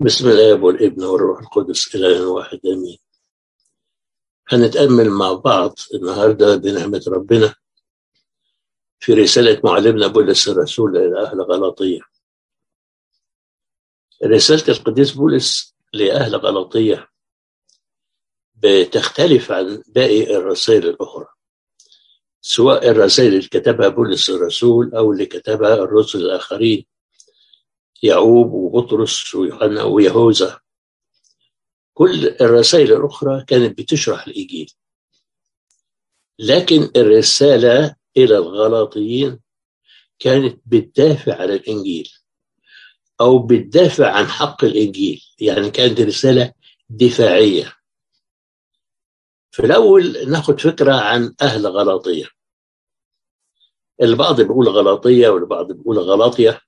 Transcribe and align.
بسم 0.00 0.28
الآب 0.28 0.62
والابن 0.62 1.04
والروح 1.04 1.40
القدس 1.40 1.94
اله 1.94 2.28
واحد 2.28 2.60
آمين. 2.66 2.98
هنتأمل 4.48 5.10
مع 5.10 5.32
بعض 5.32 5.74
النهارده 5.94 6.56
بنعمة 6.56 7.02
ربنا 7.08 7.54
في 8.98 9.12
رسالة 9.14 9.60
معلمنا 9.64 10.06
بولس 10.06 10.48
الرسول 10.48 10.96
إلى 10.96 11.22
أهل 11.22 11.40
غلاطية. 11.42 12.00
رسالة 14.24 14.68
القديس 14.78 15.10
بولس 15.12 15.74
لأهل 15.92 16.36
غلاطية 16.36 17.08
بتختلف 18.54 19.52
عن 19.52 19.82
باقي 19.86 20.36
الرسائل 20.36 20.86
الأخرى 20.86 21.26
سواء 22.40 22.88
الرسائل 22.90 23.28
اللي 23.34 23.48
كتبها 23.48 23.88
بولس 23.88 24.30
الرسول 24.30 24.94
أو 24.94 25.12
اللي 25.12 25.26
كتبها 25.26 25.74
الرسل 25.74 26.18
الآخرين. 26.18 26.86
يعقوب 28.02 28.52
وبطرس 28.52 29.34
ويوحنا 29.34 29.82
ويهوذا. 29.82 30.60
كل 31.94 32.28
الرسائل 32.28 32.92
الأخرى 32.92 33.44
كانت 33.44 33.78
بتشرح 33.78 34.26
الإنجيل. 34.26 34.72
لكن 36.38 36.90
الرسالة 36.96 37.96
إلى 38.16 38.36
الغلاطيين 38.36 39.40
كانت 40.18 40.60
بتدافع 40.66 41.42
عن 41.42 41.50
الإنجيل 41.50 42.12
أو 43.20 43.38
بتدافع 43.38 44.10
عن 44.12 44.26
حق 44.26 44.64
الإنجيل. 44.64 45.22
يعني 45.40 45.70
كانت 45.70 46.00
رسالة 46.00 46.52
دفاعية. 46.88 47.76
في 49.50 49.66
الأول 49.66 50.30
ناخد 50.30 50.60
فكرة 50.60 50.94
عن 50.94 51.34
أهل 51.42 51.66
غلاطية. 51.66 52.26
البعض 54.02 54.40
بيقول 54.40 54.68
غلاطية 54.68 55.28
والبعض 55.28 55.72
بيقول 55.72 55.98
غلاطية. 55.98 56.60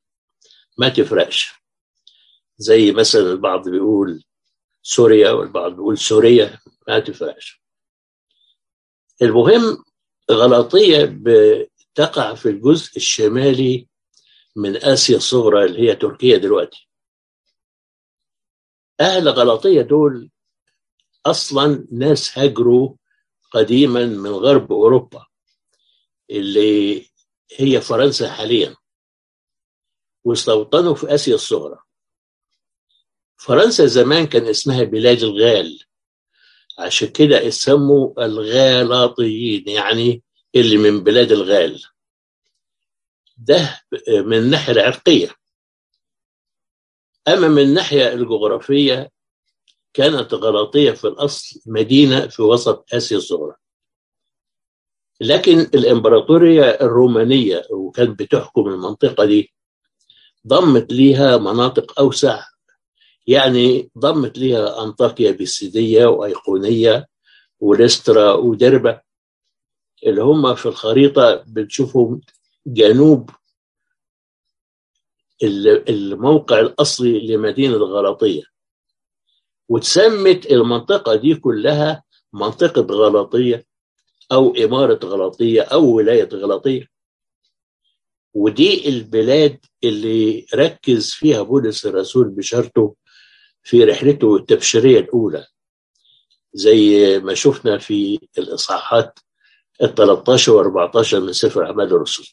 ما 0.79 0.89
تفرقش. 0.89 1.53
زي 2.59 2.93
مثلا 2.93 3.23
البعض 3.23 3.69
بيقول 3.69 4.25
سوريا 4.83 5.31
والبعض 5.31 5.73
بيقول 5.73 5.99
سوريا 5.99 6.59
ما 6.89 6.99
تفرقش. 6.99 7.63
المهم 9.23 9.85
غلاطية 10.31 11.05
بتقع 11.05 12.35
في 12.35 12.49
الجزء 12.49 12.97
الشمالي 12.97 13.89
من 14.57 14.77
آسيا 14.77 15.17
الصغرى 15.17 15.65
اللي 15.65 15.79
هي 15.91 15.97
تركيا 15.97 16.37
دلوقتي. 16.37 16.89
أهل 19.01 19.29
غلاطية 19.29 19.83
دول 19.83 20.31
أصلا 21.27 21.87
ناس 21.93 22.39
هاجروا 22.39 22.95
قديما 23.51 24.05
من 24.07 24.31
غرب 24.31 24.73
أوروبا 24.73 25.27
اللي 26.31 27.07
هي 27.57 27.81
فرنسا 27.81 28.33
حاليا. 28.33 28.77
واستوطنوا 30.25 30.95
في 30.95 31.15
آسيا 31.15 31.35
الصغرى. 31.35 31.79
فرنسا 33.37 33.87
زمان 33.87 34.27
كان 34.27 34.47
اسمها 34.47 34.83
بلاد 34.83 35.23
الغال. 35.23 35.81
عشان 36.79 37.09
كده 37.09 37.49
اسموا 37.49 38.25
الغالاطيين 38.25 39.69
يعني 39.69 40.23
اللي 40.55 40.77
من 40.77 41.05
بلاد 41.05 41.33
الغال. 41.33 41.83
ده 43.37 43.83
من 44.09 44.37
الناحية 44.39 44.73
العرقية. 44.73 45.35
أما 47.29 47.49
من 47.49 47.63
الناحية 47.63 48.13
الجغرافية 48.13 49.11
كانت 49.95 50.35
غلاطية 50.35 50.91
في 50.91 51.05
الأصل 51.09 51.61
مدينة 51.67 52.27
في 52.29 52.43
وسط 52.43 52.95
آسيا 52.95 53.17
الصغرى. 53.17 53.55
لكن 55.21 55.59
الإمبراطورية 55.61 56.63
الرومانية 56.65 57.63
وكانت 57.71 58.19
بتحكم 58.23 58.69
المنطقة 58.69 59.25
دي 59.25 59.53
ضمت 60.47 60.93
ليها 60.93 61.37
مناطق 61.37 62.01
أوسع. 62.01 62.45
يعني 63.27 63.91
ضمت 63.99 64.39
ليها 64.39 64.85
أنطاكيا 64.85 65.31
بيسيدية 65.31 66.07
وأيقونية 66.07 67.09
وليسترا 67.61 68.33
ودربة. 68.33 69.01
اللي 70.07 70.23
هم 70.23 70.55
في 70.55 70.67
الخريطة 70.67 71.35
بنشوفهم 71.47 72.21
جنوب 72.67 73.31
الموقع 75.89 76.61
الأصلي 76.61 77.27
لمدينة 77.27 77.77
غلاطية. 77.77 78.43
وتسمت 79.69 80.47
المنطقة 80.53 81.15
دي 81.15 81.35
كلها 81.35 82.03
منطقة 82.33 82.83
غلاطية 82.83 83.67
أو 84.33 84.55
إمارة 84.55 85.01
غلاطية 85.05 85.63
أو 85.63 85.85
ولاية 85.97 86.29
غلاطية. 86.33 86.92
ودي 88.35 88.89
البلاد 88.89 89.59
اللي 89.85 90.47
ركز 90.55 91.11
فيها 91.13 91.43
بولس 91.43 91.87
الرسول 91.87 92.29
بشارته 92.29 92.95
في 93.63 93.85
رحلته 93.85 94.37
التبشيرية 94.37 95.01
الأولى. 95.01 95.47
زي 96.55 97.19
ما 97.19 97.35
شفنا 97.35 97.79
في 97.79 98.19
الإصحاحات 98.39 99.19
ال 99.83 99.95
13 99.95 100.53
و 100.53 100.61
14 100.61 101.21
من 101.21 101.33
سفر 101.33 101.67
أعمال 101.67 101.87
الرسل. 101.87 102.33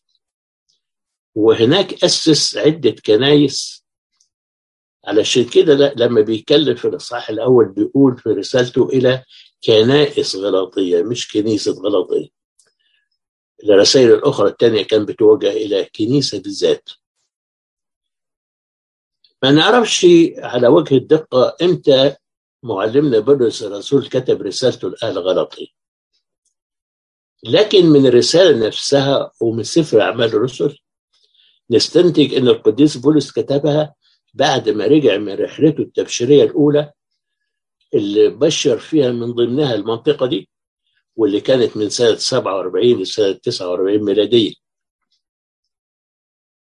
وهناك 1.36 2.04
أسس 2.04 2.58
عدة 2.58 2.96
كنايس. 3.06 3.86
علشان 5.06 5.46
كده 5.46 5.94
لما 5.98 6.22
بيتكلم 6.22 6.76
في 6.76 6.86
الإصحاح 6.88 7.30
الأول 7.30 7.66
بيقول 7.70 8.18
في 8.18 8.30
رسالته 8.30 8.90
إلى 8.90 9.24
كنائس 9.64 10.36
غلاطية 10.36 11.02
مش 11.04 11.32
كنيسة 11.32 11.72
غلاطية. 11.72 12.39
الرسائل 13.64 14.14
الأخرى 14.14 14.50
الثانية 14.50 14.84
كان 14.84 15.06
بتوجه 15.06 15.50
إلى 15.52 15.86
كنيسة 15.96 16.42
بالذات. 16.42 16.90
ما 19.44 19.52
نعرفش 19.52 20.06
على 20.38 20.68
وجه 20.68 20.96
الدقة 20.96 21.56
إمتى 21.62 22.16
معلمنا 22.64 23.20
بولس 23.20 23.64
الرسول 23.64 24.08
كتب 24.08 24.42
رسالته 24.42 24.90
لأهل 24.90 25.20
غلاطية 25.20 25.68
لكن 27.44 27.86
من 27.86 28.06
الرسالة 28.06 28.68
نفسها 28.68 29.32
ومن 29.42 29.64
سفر 29.64 30.02
أعمال 30.02 30.26
الرسل 30.28 30.78
نستنتج 31.72 32.34
أن 32.34 32.48
القديس 32.48 32.98
بولس 32.98 33.32
كتبها 33.32 33.96
بعد 34.34 34.70
ما 34.70 34.86
رجع 34.86 35.18
من 35.18 35.34
رحلته 35.34 35.82
التبشيرية 35.82 36.44
الأولى 36.44 36.92
اللي 37.94 38.30
بشر 38.30 38.78
فيها 38.80 39.12
من 39.12 39.32
ضمنها 39.34 39.76
المنطقة 39.76 40.26
دي. 40.26 40.50
واللي 41.20 41.42
كانت 41.42 41.78
من 41.78 41.90
سنة 41.90 42.16
47 42.16 43.02
لسنة 43.02 43.32
49 43.34 44.04
ميلادية. 44.06 44.54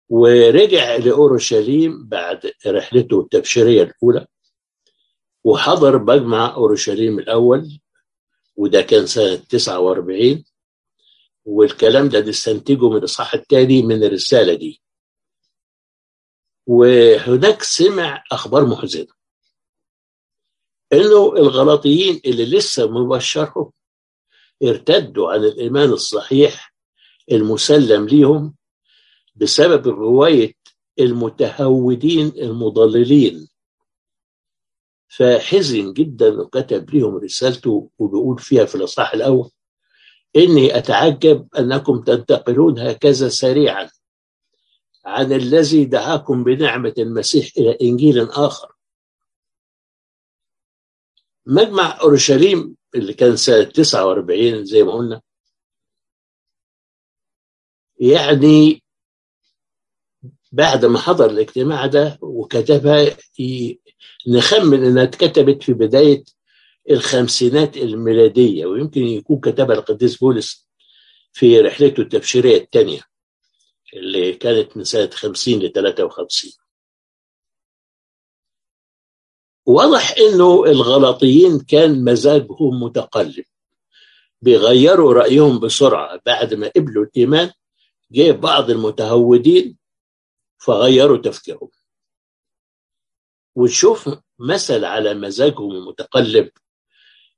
ورجع 0.09 0.95
لأورشليم 0.95 2.07
بعد 2.07 2.51
رحلته 2.67 3.19
التبشيرية 3.21 3.83
الأولى 3.83 4.27
وحضر 5.43 6.03
مجمع 6.03 6.53
أورشليم 6.55 7.19
الأول 7.19 7.79
وده 8.55 8.81
كان 8.81 9.05
سنة 9.07 9.35
49 9.35 10.43
والكلام 11.45 12.09
ده 12.09 12.19
نستنتجه 12.19 12.89
من 12.89 12.97
الإصحاح 12.97 13.33
الثاني 13.33 13.81
من 13.81 14.03
الرسالة 14.03 14.53
دي. 14.53 14.81
وهناك 16.67 17.63
سمع 17.63 18.23
أخبار 18.31 18.65
محزنة 18.65 19.07
إنه 20.93 21.33
الغلاطيين 21.37 22.21
اللي 22.25 22.45
لسه 22.45 22.87
مبشرهم 22.91 23.71
ارتدوا 24.63 25.31
عن 25.31 25.43
الإيمان 25.43 25.89
الصحيح 25.89 26.73
المسلم 27.31 28.07
ليهم 28.07 28.55
بسبب 29.35 29.87
رواية 29.87 30.53
المتهودين 30.99 32.27
المضللين. 32.27 33.47
فحزن 35.07 35.93
جدا 35.93 36.41
وكتب 36.41 36.95
لهم 36.95 37.17
رسالته 37.17 37.89
وبيقول 37.99 38.39
فيها 38.39 38.65
في 38.65 38.75
الإصحاح 38.75 39.13
الأول 39.13 39.49
إني 40.35 40.77
أتعجب 40.77 41.47
أنكم 41.59 42.01
تنتقلون 42.01 42.79
هكذا 42.79 43.29
سريعا 43.29 43.89
عن 45.05 45.31
الذي 45.33 45.85
دعاكم 45.85 46.43
بنعمة 46.43 46.93
المسيح 46.97 47.49
إلى 47.57 47.77
إنجيل 47.81 48.19
آخر. 48.29 48.71
مجمع 51.45 52.01
أورشليم 52.01 52.75
اللي 52.95 53.13
كان 53.13 53.35
سنة 53.35 53.63
49 53.63 54.65
زي 54.65 54.83
ما 54.83 54.91
قلنا. 54.91 55.21
يعني 57.99 58.83
بعد 60.51 60.85
ما 60.85 60.99
حضر 60.99 61.29
الاجتماع 61.29 61.85
ده 61.85 62.17
وكتبها 62.21 63.17
نخمن 64.27 64.85
إنها 64.85 65.03
اتكتبت 65.03 65.63
في 65.63 65.73
بداية 65.73 66.23
الخمسينات 66.89 67.77
الميلادية 67.77 68.65
ويمكن 68.65 69.01
يكون 69.01 69.39
كتبها 69.39 69.75
القديس 69.75 70.17
بولس 70.17 70.67
في 71.33 71.59
رحلته 71.59 72.01
التبشيرية 72.01 72.57
الثانية 72.57 73.01
اللي 73.93 74.33
كانت 74.33 74.77
من 74.77 74.83
سنة 74.83 75.09
50 75.13 75.59
ل 75.59 75.71
53 75.71 76.51
واضح 79.65 80.15
إنه 80.17 80.63
الغلاطيين 80.65 81.59
كان 81.59 82.03
مزاجهم 82.03 82.83
متقلب. 82.83 83.45
بيغيروا 84.41 85.13
رأيهم 85.13 85.59
بسرعة 85.59 86.21
بعد 86.25 86.53
ما 86.53 86.67
قبلوا 86.75 87.05
الإيمان 87.05 87.51
جه 88.11 88.31
بعض 88.31 88.69
المتهودين 88.69 89.77
فغيروا 90.57 91.17
تفكيرهم. 91.17 91.69
وتشوف 93.55 94.09
مثل 94.39 94.85
على 94.85 95.13
مزاجهم 95.13 95.71
المتقلب 95.71 96.49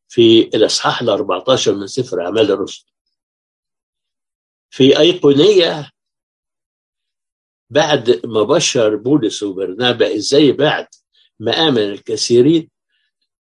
في 0.07 0.41
الإصحاح 0.41 1.01
ال 1.01 1.09
14 1.09 1.75
من 1.75 1.87
سفر 1.87 2.21
أعمال 2.25 2.51
الرسل. 2.51 2.85
في 4.69 4.99
أيقونية 4.99 5.91
بعد 7.69 8.21
ما 8.25 8.43
بشر 8.43 8.95
بولس 8.95 9.43
وبرنابا 9.43 10.15
إزاي 10.15 10.51
بعد؟ 10.51 10.87
ما 11.39 11.51
امن 11.51 11.77
الكثيرين 11.77 12.69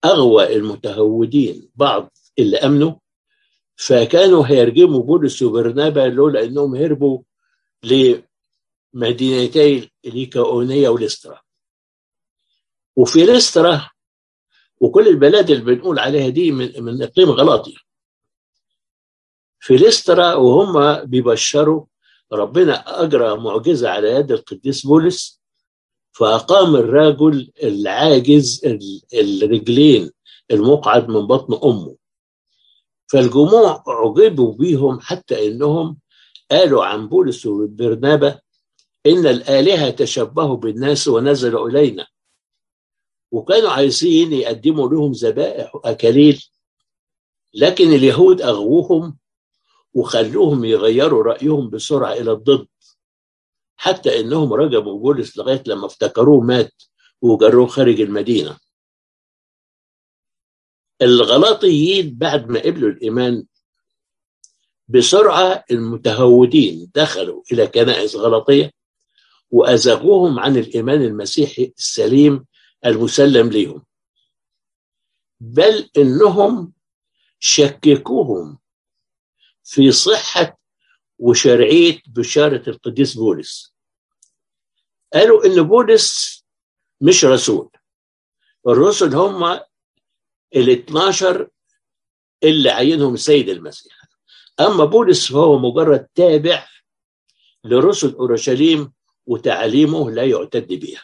أغوى 0.04 0.56
المتهودين 0.56 1.70
بعض 1.74 2.12
اللي 2.38 2.56
آمنوا 2.58 2.92
فكانوا 3.76 4.46
هيرجموا 4.46 5.02
بولس 5.02 5.42
وبرنابا 5.42 6.00
لولا 6.00 6.44
انهم 6.44 6.76
هربوا 6.76 7.22
لمدينتي 8.94 9.90
ليكاونيه 10.04 10.88
وليسترا. 10.88 11.40
وفي 12.96 13.26
ليسترا 13.26 13.90
وكل 14.80 15.08
البلاد 15.08 15.50
اللي 15.50 15.64
بنقول 15.64 15.98
عليها 15.98 16.28
دي 16.28 16.52
من, 16.52 16.82
من 16.82 17.02
إقليم 17.02 17.30
غلاطيا 17.30 17.78
في 19.60 19.76
ليسترا 19.76 20.34
وهم 20.34 21.04
بيبشروا 21.04 21.86
ربنا 22.32 23.02
أجرى 23.02 23.36
معجزة 23.36 23.88
على 23.90 24.08
يد 24.10 24.32
القديس 24.32 24.86
بولس 24.86 25.39
فأقام 26.12 26.76
الرجل 26.76 27.50
العاجز 27.62 28.62
الرجلين 29.14 30.10
المقعد 30.50 31.08
من 31.08 31.26
بطن 31.26 31.68
أمه. 31.68 31.96
فالجموع 33.06 33.84
عجبوا 33.86 34.54
بيهم 34.54 35.00
حتى 35.00 35.48
إنهم 35.48 35.98
قالوا 36.50 36.84
عن 36.84 37.08
بولس 37.08 37.46
وبرنابا 37.46 38.40
إن 39.06 39.26
الآلهة 39.26 39.90
تشبهوا 39.90 40.56
بالناس 40.56 41.08
ونزلوا 41.08 41.68
إلينا. 41.68 42.06
وكانوا 43.32 43.70
عايزين 43.70 44.32
يقدموا 44.32 44.88
لهم 44.88 45.12
ذبائح 45.12 45.74
وأكاليل 45.74 46.44
لكن 47.54 47.92
اليهود 47.92 48.42
أغووهم 48.42 49.16
وخلوهم 49.94 50.64
يغيروا 50.64 51.22
رأيهم 51.22 51.70
بسرعة 51.70 52.12
إلى 52.12 52.32
الضد. 52.32 52.66
حتى 53.82 54.20
إنهم 54.20 54.52
رجموا 54.52 54.98
بولس 54.98 55.38
لغاية 55.38 55.62
لما 55.66 55.86
افتكروه 55.86 56.40
مات 56.40 56.82
وجروه 57.22 57.66
خارج 57.66 58.00
المدينة. 58.00 58.58
الغلاطيين 61.02 62.14
بعد 62.18 62.48
ما 62.48 62.60
قبلوا 62.60 62.90
الإيمان 62.90 63.46
بسرعة 64.88 65.64
المتهودين 65.70 66.90
دخلوا 66.94 67.42
إلى 67.52 67.66
كنائس 67.66 68.16
غلطية 68.16 68.72
وأزغوهم 69.50 70.38
عن 70.38 70.56
الإيمان 70.56 71.02
المسيحي 71.02 71.72
السليم 71.78 72.46
المسلم 72.86 73.50
لهم 73.50 73.84
بل 75.40 75.90
إنهم 75.96 76.72
شككوهم 77.38 78.58
في 79.64 79.92
صحة 79.92 80.59
وشرعية 81.20 82.02
بشارة 82.06 82.70
القديس 82.70 83.14
بولس. 83.14 83.74
قالوا 85.12 85.46
إن 85.46 85.62
بولس 85.62 86.40
مش 87.00 87.24
رسول. 87.24 87.70
الرسل 88.66 89.14
هم 89.14 89.44
ال 90.56 90.70
12 90.70 91.48
اللي 92.42 92.70
عينهم 92.70 93.14
السيد 93.14 93.48
المسيح. 93.48 94.00
أما 94.60 94.84
بولس 94.84 95.32
فهو 95.32 95.58
مجرد 95.58 96.06
تابع 96.14 96.66
لرسل 97.64 98.14
أورشليم 98.14 98.92
وتعاليمه 99.26 100.10
لا 100.10 100.24
يعتد 100.24 100.72
بها 100.72 101.02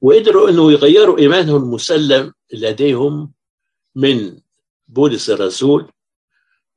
وقدروا 0.00 0.50
أنه 0.50 0.72
يغيروا 0.72 1.18
إيمانهم 1.18 1.62
المسلم 1.62 2.34
لديهم 2.52 3.32
من 3.94 4.40
بولس 4.88 5.30
الرسول 5.30 5.92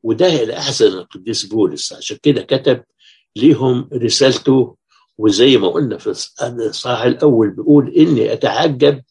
وده 0.06 0.42
اللي 0.44 0.58
أحسن 0.58 0.86
القديس 0.88 1.46
بولس. 1.46 1.94
عشان 1.94 2.18
كده 2.24 2.42
كتب 2.42 2.84
ليهم 3.36 3.90
رسالته 3.94 4.78
وزي 5.18 5.58
ما 5.58 5.68
قلنا 5.68 5.98
في 5.98 6.08
الصحاح 6.42 7.02
الأول 7.02 7.50
بيقول 7.50 7.90
إني 7.94 8.34
أتعجب 8.34 9.04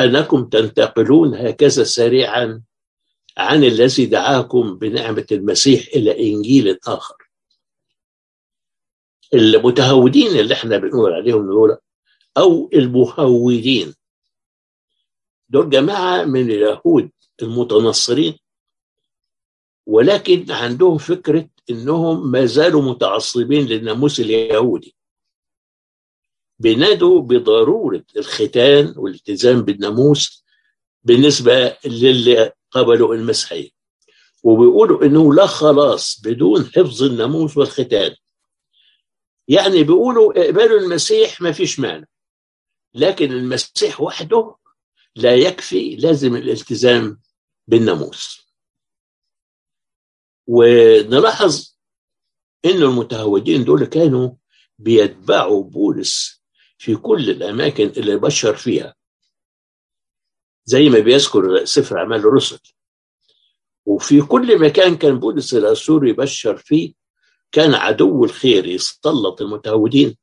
أنكم 0.00 0.44
تنتقلون 0.48 1.34
هكذا 1.34 1.84
سريعا 1.84 2.62
عن 3.36 3.64
الذي 3.64 4.06
دعاكم 4.06 4.78
بنعمة 4.78 5.26
المسيح 5.32 5.86
إلى 5.94 6.32
إنجيل 6.32 6.78
آخر. 6.86 7.14
المتهودين 9.34 10.38
اللي 10.40 10.54
إحنا 10.54 10.76
بنقول 10.78 11.12
عليهم 11.12 11.46
دول 11.46 11.76
أو 12.38 12.70
المهودين 12.74 13.94
دول 15.48 15.70
جماعة 15.70 16.24
من 16.24 16.50
اليهود 16.50 17.10
المتنصرين. 17.42 18.34
ولكن 19.90 20.50
عندهم 20.50 20.98
فكرة 20.98 21.48
إنهم 21.70 22.30
ما 22.30 22.46
زالوا 22.46 22.82
متعصبين 22.82 23.66
للناموس 23.66 24.20
اليهودي. 24.20 24.96
بينادوا 26.58 27.20
بضرورة 27.20 28.04
الختان 28.16 28.94
والالتزام 28.96 29.62
بالناموس 29.62 30.44
بالنسبة 31.02 31.76
للي 31.84 32.52
قبلوا 32.70 33.14
المسيحية 33.14 33.70
وبيقولوا 34.42 35.04
إنه 35.04 35.34
لا 35.34 35.46
خلاص 35.46 36.20
بدون 36.24 36.64
حفظ 36.64 37.02
الناموس 37.02 37.56
والختان. 37.56 38.14
يعني 39.48 39.82
بيقولوا 39.82 40.44
اقبلوا 40.44 40.80
المسيح 40.80 41.40
ما 41.40 41.52
فيش 41.52 41.80
مانع. 41.80 42.06
لكن 42.94 43.32
المسيح 43.32 44.00
وحده 44.00 44.56
لا 45.16 45.34
يكفي 45.34 45.96
لازم 45.96 46.36
الالتزام 46.36 47.20
بالناموس. 47.66 48.49
ونلاحظ 50.54 51.76
ان 52.64 52.82
المتهودين 52.82 53.64
دول 53.64 53.84
كانوا 53.84 54.30
بيتبعوا 54.78 55.64
بولس 55.64 56.42
في 56.78 56.96
كل 56.96 57.30
الأماكن 57.30 57.86
اللي 57.96 58.16
بشر 58.16 58.56
فيها. 58.56 58.94
زي 60.64 60.88
ما 60.88 60.98
بيذكر 60.98 61.64
سفر 61.64 61.98
أعمال 61.98 62.18
الرسل. 62.18 62.58
وفي 63.86 64.22
كل 64.22 64.58
مكان 64.60 64.96
كان 64.96 65.18
بولس 65.18 65.54
الرسول 65.54 66.08
يبشر 66.08 66.56
فيه 66.56 66.92
كان 67.52 67.74
عدو 67.74 68.24
الخير 68.24 68.66
يسلط 68.66 69.42
المتهودين 69.42 70.16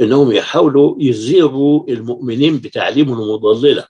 إنهم 0.00 0.32
يحاولوا 0.32 0.96
يزيغوا 0.98 1.88
المؤمنين 1.88 2.58
بتعليمهم 2.58 3.20
المضللة 3.22 3.88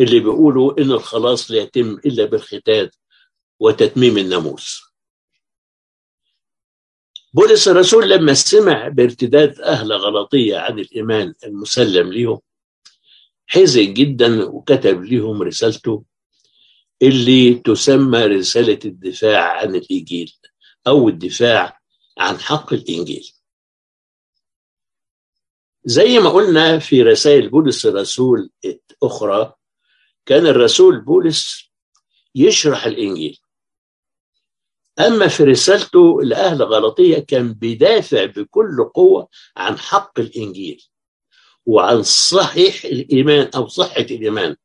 اللي 0.00 0.20
بيقولوا 0.20 0.80
إن 0.80 0.92
الخلاص 0.92 1.50
لا 1.50 1.58
يتم 1.58 1.90
إلا 2.06 2.24
بالختان 2.24 2.90
وتتميم 3.60 4.18
الناموس. 4.18 4.82
بولس 7.34 7.68
الرسول 7.68 8.10
لما 8.10 8.34
سمع 8.34 8.88
بارتداد 8.88 9.60
أهل 9.60 9.92
غلطية 9.92 10.58
عن 10.58 10.78
الإيمان 10.78 11.34
المسلم 11.44 12.12
لهم 12.12 12.40
حزن 13.46 13.94
جدا 13.94 14.44
وكتب 14.44 15.04
لهم 15.04 15.42
رسالته 15.42 16.04
اللي 17.02 17.54
تسمى 17.54 18.18
رسالة 18.18 18.78
الدفاع 18.84 19.58
عن 19.58 19.74
الإنجيل 19.74 20.32
أو 20.86 21.08
الدفاع 21.08 21.80
عن 22.18 22.38
حق 22.38 22.72
الإنجيل. 22.72 23.32
زي 25.84 26.18
ما 26.18 26.30
قلنا 26.30 26.78
في 26.78 27.02
رسائل 27.02 27.48
بولس 27.48 27.86
الرسول 27.86 28.50
أخرى 29.02 29.54
كان 30.26 30.46
الرسول 30.46 31.00
بولس 31.00 31.70
يشرح 32.34 32.84
الإنجيل 32.86 33.38
أما 35.06 35.28
في 35.28 35.44
رسالته 35.44 36.22
لأهل 36.22 36.62
غلطية 36.62 37.18
كان 37.18 37.52
بيدافع 37.52 38.24
بكل 38.24 38.84
قوة 38.94 39.28
عن 39.56 39.78
حق 39.78 40.20
الإنجيل 40.20 40.86
وعن 41.66 42.02
صحيح 42.02 42.84
الإيمان 42.84 43.50
أو 43.54 43.68
صحة 43.68 44.00
الإيمان 44.00 44.56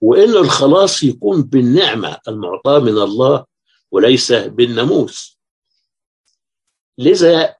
وإن 0.00 0.30
الخلاص 0.30 1.02
يكون 1.02 1.42
بالنعمة 1.42 2.18
المعطاة 2.28 2.78
من 2.78 2.98
الله 2.98 3.44
وليس 3.90 4.32
بالناموس. 4.32 5.38
لذا 6.98 7.54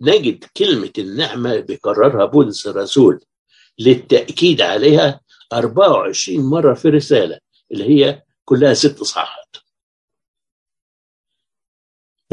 نجد 0.00 0.44
كلمة 0.56 0.92
النعمة 0.98 1.60
بيكررها 1.60 2.24
بولس 2.24 2.66
الرسول 2.66 3.20
للتأكيد 3.78 4.60
عليها 4.60 5.20
24 5.52 6.44
مرة 6.50 6.74
في 6.74 6.88
رسالة 6.88 7.38
اللي 7.72 7.84
هي 7.84 8.22
كلها 8.44 8.74
ست 8.74 9.00
إصحاحات 9.00 9.56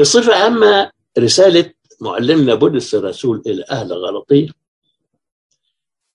بصفة 0.00 0.34
عامة 0.34 0.92
رسالة 1.18 1.72
معلمنا 2.00 2.54
بولس 2.54 2.94
الرسول 2.94 3.42
إلى 3.46 3.64
أهل 3.70 3.92
غلطية. 3.92 4.48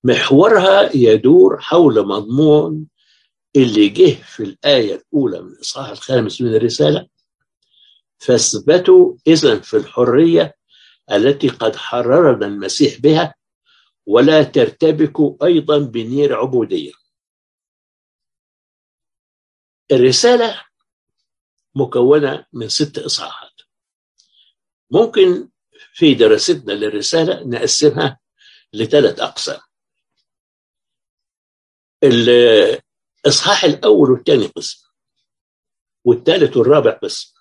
محورها 0.03 0.95
يدور 0.95 1.61
حول 1.61 2.07
مضمون 2.07 2.87
اللي 3.55 3.89
جه 3.89 4.23
في 4.23 4.43
الآية 4.43 4.95
الأولى 4.95 5.41
من 5.41 5.51
الإصحاح 5.51 5.89
الخامس 5.89 6.41
من 6.41 6.55
الرسالة. 6.55 7.07
فاثبتوا 8.17 9.15
إذا 9.27 9.59
في 9.59 9.77
الحرية 9.77 10.55
التي 11.11 11.47
قد 11.47 11.75
حررنا 11.75 12.45
المسيح 12.45 12.99
بها 12.99 13.35
ولا 14.05 14.43
ترتبكوا 14.43 15.45
أيضا 15.45 15.77
بنير 15.77 16.35
عبودية. 16.35 16.91
الرسالة 19.91 20.61
مكونة 21.75 22.45
من 22.53 22.69
ست 22.69 22.99
إصحاحات. 22.99 23.44
ممكن 24.91 25.49
في 25.93 26.13
دراستنا 26.13 26.71
للرسالة 26.73 27.43
نقسمها 27.47 28.19
لثلاث 28.73 29.19
أقسام. 29.19 29.59
الإصحاح 32.03 33.63
الأول 33.63 34.11
والثاني 34.11 34.45
قسم 34.45 34.85
والثالث 36.03 36.57
والرابع 36.57 36.91
قسم 36.91 37.33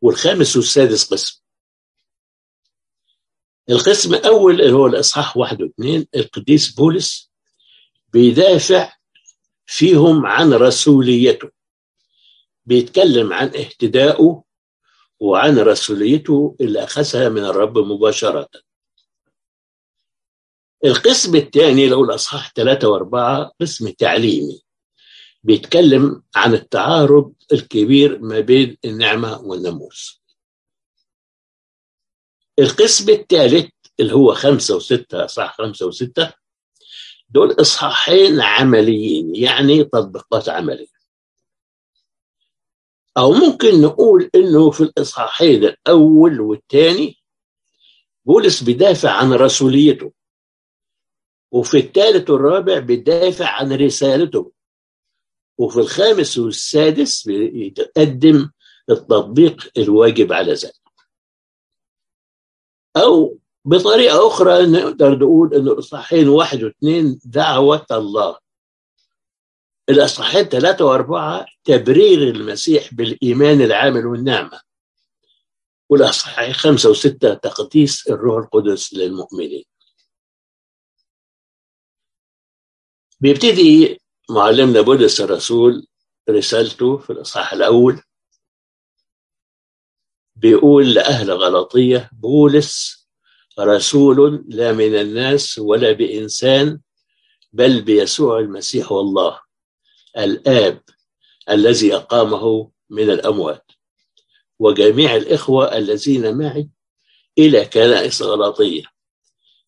والخامس 0.00 0.56
والسادس 0.56 1.12
قسم. 1.12 1.42
القسم 3.70 4.14
الأول 4.14 4.60
اللي 4.60 4.72
هو 4.72 4.86
الإصحاح 4.86 5.36
واحد 5.36 5.62
واثنين 5.62 6.06
القديس 6.16 6.72
بولس 6.74 7.30
بيدافع 8.12 8.92
فيهم 9.66 10.26
عن 10.26 10.52
رسوليته 10.52 11.50
بيتكلم 12.64 13.32
عن 13.32 13.46
اهتدائه 13.46 14.42
وعن 15.20 15.58
رسوليته 15.58 16.56
اللي 16.60 16.84
أخذها 16.84 17.28
من 17.28 17.44
الرب 17.44 17.78
مباشرة. 17.78 18.48
القسم 20.84 21.36
الثاني 21.36 21.92
هو 21.92 22.04
الأصحاح 22.04 22.52
ثلاثة 22.56 22.88
وأربعة 22.88 23.52
قسم 23.60 23.88
تعليمي. 23.88 24.62
بيتكلم 25.42 26.22
عن 26.36 26.54
التعارض 26.54 27.32
الكبير 27.52 28.18
ما 28.18 28.40
بين 28.40 28.76
النعمة 28.84 29.40
والناموس. 29.40 30.22
القسم 32.58 33.10
الثالث 33.10 33.70
اللي 34.00 34.14
هو 34.14 34.34
خمسة 34.34 34.76
وستة 34.76 35.24
أصحاح 35.24 35.56
خمسة 35.56 35.86
وستة 35.86 36.32
دول 37.28 37.56
إصحاحين 37.60 38.40
عمليين 38.40 39.36
يعني 39.36 39.84
تطبيقات 39.84 40.48
عملية. 40.48 40.95
أو 43.16 43.32
ممكن 43.32 43.80
نقول 43.80 44.30
إنه 44.34 44.70
في 44.70 44.80
الإصحاحين 44.80 45.64
الأول 45.64 46.40
والثاني 46.40 47.18
بولس 48.24 48.62
بيدافع 48.62 49.10
عن 49.10 49.32
رسوليته 49.32 50.12
وفي 51.52 51.76
الثالث 51.78 52.30
والرابع 52.30 52.78
بيدافع 52.78 53.48
عن 53.50 53.72
رسالته 53.72 54.52
وفي 55.58 55.80
الخامس 55.80 56.38
والسادس 56.38 57.26
بيقدم 57.26 58.50
التطبيق 58.90 59.70
الواجب 59.76 60.32
على 60.32 60.52
ذلك. 60.52 60.72
أو 62.96 63.38
بطريقة 63.64 64.26
أخرى 64.26 64.66
نقدر 64.66 65.18
نقول 65.18 65.54
أن 65.54 65.68
الإصحاحين 65.68 66.28
واحد 66.28 66.62
واثنين 66.62 67.20
دعوة 67.24 67.86
الله. 67.90 68.38
الإصحاحين 69.88 70.42
ثلاثة 70.42 70.84
وأربعة 70.84 71.46
تبرير 71.64 72.18
المسيح 72.22 72.94
بالإيمان 72.94 73.60
العامل 73.60 74.06
والنعمة. 74.06 74.60
والإصحاحين 75.88 76.52
خمسة 76.52 76.90
وستة 76.90 77.34
تقديس 77.34 78.08
الروح 78.08 78.44
القدس 78.44 78.94
للمؤمنين. 78.94 79.64
بيبتدي 83.20 84.00
معلمنا 84.30 84.80
بولس 84.80 85.20
الرسول 85.20 85.86
رسالته 86.30 86.98
في 86.98 87.10
الإصحاح 87.10 87.52
الأول. 87.52 88.02
بيقول 90.36 90.94
لأهل 90.94 91.30
غلطية 91.30 92.10
بولس 92.12 93.06
رسول 93.60 94.44
لا 94.48 94.72
من 94.72 94.94
الناس 95.00 95.58
ولا 95.58 95.92
بإنسان 95.92 96.80
بل 97.52 97.82
بيسوع 97.82 98.38
المسيح 98.38 98.92
والله. 98.92 99.45
الآب 100.18 100.82
الذي 101.50 101.96
أقامه 101.96 102.70
من 102.90 103.10
الأموات. 103.10 103.70
وجميع 104.58 105.16
الإخوة 105.16 105.76
الذين 105.76 106.38
معي 106.38 106.68
إلى 107.38 107.64
كنائس 107.64 108.22
غلاطية. 108.22 108.82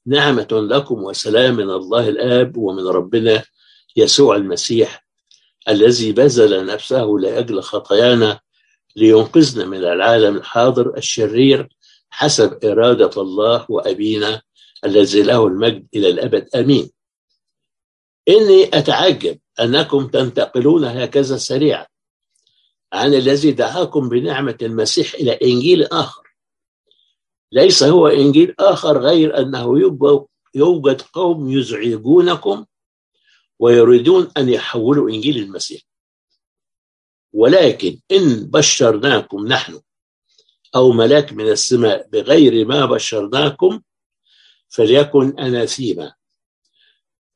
نعمة 0.06 0.48
لكم 0.52 1.02
وسلام 1.04 1.56
من 1.56 1.70
الله 1.70 2.08
الآب 2.08 2.56
ومن 2.56 2.86
ربنا 2.86 3.44
يسوع 3.96 4.36
المسيح 4.36 5.06
الذي 5.68 6.12
بذل 6.12 6.66
نفسه 6.66 7.04
لأجل 7.04 7.62
خطايانا 7.62 8.40
لينقذنا 8.96 9.64
من 9.64 9.78
العالم 9.78 10.36
الحاضر 10.36 10.96
الشرير 10.96 11.68
حسب 12.10 12.64
إرادة 12.64 13.22
الله 13.22 13.66
وأبينا 13.68 14.42
الذي 14.84 15.22
له 15.22 15.46
المجد 15.46 15.86
إلى 15.94 16.08
الأبد. 16.08 16.48
أمين. 16.56 16.90
إني 18.28 18.64
أتعجب 18.64 19.38
أنكم 19.60 20.06
تنتقلون 20.06 20.84
هكذا 20.84 21.36
سريعا. 21.36 21.86
عن 22.92 23.14
الذي 23.14 23.52
دعاكم 23.52 24.08
بنعمة 24.08 24.58
المسيح 24.62 25.14
إلى 25.14 25.32
إنجيل 25.42 25.82
آخر. 25.82 26.22
ليس 27.52 27.82
هو 27.82 28.06
إنجيل 28.08 28.54
آخر 28.58 28.98
غير 28.98 29.38
أنه 29.38 29.78
يوجد 30.54 31.02
قوم 31.02 31.50
يزعجونكم 31.50 32.66
ويريدون 33.58 34.28
أن 34.36 34.48
يحولوا 34.48 35.10
إنجيل 35.10 35.38
المسيح. 35.38 35.80
ولكن 37.32 38.00
إن 38.10 38.50
بشرناكم 38.50 39.46
نحن 39.46 39.80
أو 40.74 40.92
ملاك 40.92 41.32
من 41.32 41.48
السماء 41.48 42.08
بغير 42.12 42.66
ما 42.66 42.86
بشرناكم 42.86 43.80
فليكن 44.68 45.38
أناثيما. 45.38 46.17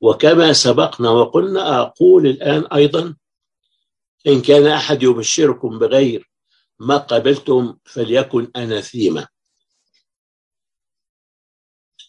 وكما 0.03 0.53
سبقنا 0.53 1.11
وقلنا 1.11 1.81
أقول 1.81 2.27
الآن 2.27 2.67
أيضا 2.67 3.17
إن 4.27 4.43
كان 4.43 4.67
أحد 4.67 5.03
يبشركم 5.03 5.79
بغير 5.79 6.31
ما 6.79 6.97
قبلتم 6.97 7.77
فليكن 7.85 8.51
أناثيما. 8.57 9.29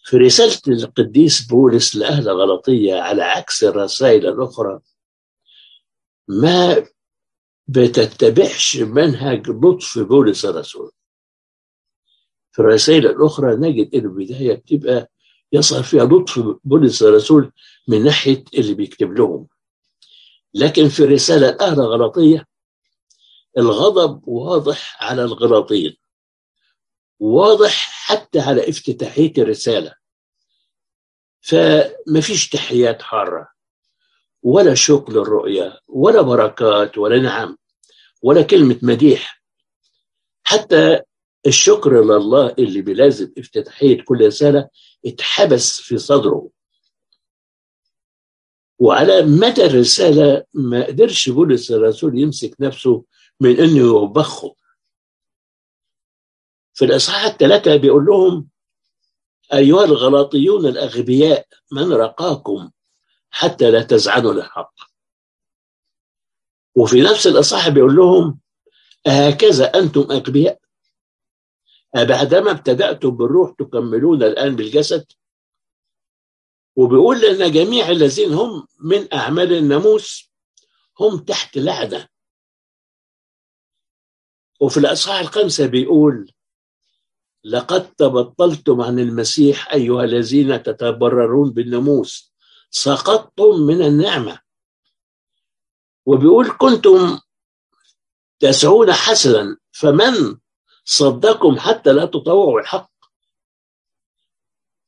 في 0.06 0.18
رسالة 0.18 0.60
القديس 0.68 1.42
بولس 1.48 1.96
لأهل 1.96 2.30
غلطية 2.30 2.96
على 2.96 3.24
عكس 3.24 3.64
الرسائل 3.64 4.28
الأخرى 4.28 4.80
ما 6.28 6.88
بتتبعش 7.68 8.78
منهج 8.78 9.50
لطف 9.50 10.00
بولس 10.00 10.46
الرسول. 10.46 10.92
في 12.52 12.60
الرسائل 12.60 13.08
الأخرى 13.08 13.56
نجد 13.56 13.96
أن 13.96 14.00
البداية 14.00 14.54
بتبقى 14.56 15.12
يظهر 15.54 15.84
فيها 15.84 16.06
لطف 16.06 16.40
بولس 16.64 17.04
الرسول 17.04 17.52
من 17.88 18.04
ناحية 18.04 18.44
اللي 18.54 18.74
بيكتب 18.74 19.14
لهم. 19.14 19.48
لكن 20.54 20.90
في 20.90 21.04
الرسالة 21.04 21.50
الأهل 21.50 21.82
غلطية 21.82 22.48
الغضب 23.58 24.28
واضح 24.28 25.04
على 25.04 25.24
الغلاطين 25.24 25.98
واضح 27.20 27.90
حتى 28.06 28.40
على 28.40 28.70
افتتاحية 28.70 29.34
الرسالة. 29.38 29.96
فما 31.42 32.22
فيش 32.22 32.50
تحيات 32.50 33.02
حارة. 33.02 33.48
ولا 34.44 34.74
شوق 34.74 35.10
للرؤية 35.10 35.80
ولا 35.88 36.22
بركات 36.22 36.98
ولا 36.98 37.20
نعم 37.20 37.58
ولا 38.22 38.42
كلمة 38.42 38.80
مديح. 38.82 39.44
حتى 40.44 41.02
الشكر 41.48 42.02
لله 42.04 42.56
اللي 42.60 42.82
بلازم 42.82 43.34
افتتاحية 43.38 44.02
كل 44.02 44.26
رسالة 44.28 44.70
اتحبس 45.06 45.82
في 45.82 45.98
صدره. 45.98 46.50
وعلى 48.80 49.22
مدى 49.22 49.66
الرسالة 49.66 50.44
ما 50.54 50.86
قدرش 50.86 51.30
بولس 51.30 51.72
الرسول 51.72 52.20
يمسك 52.20 52.56
نفسه 52.60 53.04
من 53.40 53.60
إنه 53.60 53.78
يوبخه. 53.78 54.56
في 56.74 56.86
الإصحاح 56.86 57.24
الثلاثة 57.26 57.76
بيقول 57.76 58.06
لهم 58.06 58.50
أيها 59.54 59.84
الغلاطيون 59.86 60.66
الأغبياء 60.66 61.48
من 61.72 61.94
رقاكم 61.94 62.72
حتى 63.30 63.72
لا 63.72 63.84
تزعنوا 63.84 64.34
للحق 64.34 64.74
وفي 66.76 67.02
نفس 67.02 67.28
الإصحاح 67.28 67.70
بيقول 67.70 67.96
لهم 67.96 68.40
هكذا 69.08 69.66
أنتم 69.66 70.02
أغبياء؟ 70.12 70.63
بعدما 71.96 72.52
ابتدأتم 72.52 73.10
بالروح 73.10 73.56
تكملون 73.60 74.24
الآن 74.24 74.56
بالجسد؟ 74.56 75.06
وبيقول 76.76 77.22
لأن 77.22 77.52
جميع 77.52 77.90
الذين 77.90 78.34
هم 78.34 78.68
من 78.80 79.14
أعمال 79.14 79.54
الناموس 79.54 80.32
هم 81.00 81.18
تحت 81.18 81.58
لعنة. 81.58 82.08
وفي 84.60 84.78
الأصحاح 84.78 85.20
الخمسة 85.20 85.66
بيقول 85.66 86.32
لقد 87.44 87.94
تبطلتم 87.96 88.82
عن 88.82 89.00
المسيح 89.00 89.74
أيها 89.74 90.04
الذين 90.04 90.64
تتبررون 90.64 91.52
بالناموس 91.52 92.34
سقطتم 92.70 93.60
من 93.60 93.82
النعمة. 93.82 94.40
وبيقول 96.06 96.52
كنتم 96.58 97.20
تسعون 98.40 98.94
حسنا 98.94 99.58
فمن 99.72 100.38
صدكم 100.86 101.60
حتى 101.60 101.94
لا 101.94 102.06
تطوعوا 102.06 102.60
الحق. 102.60 102.92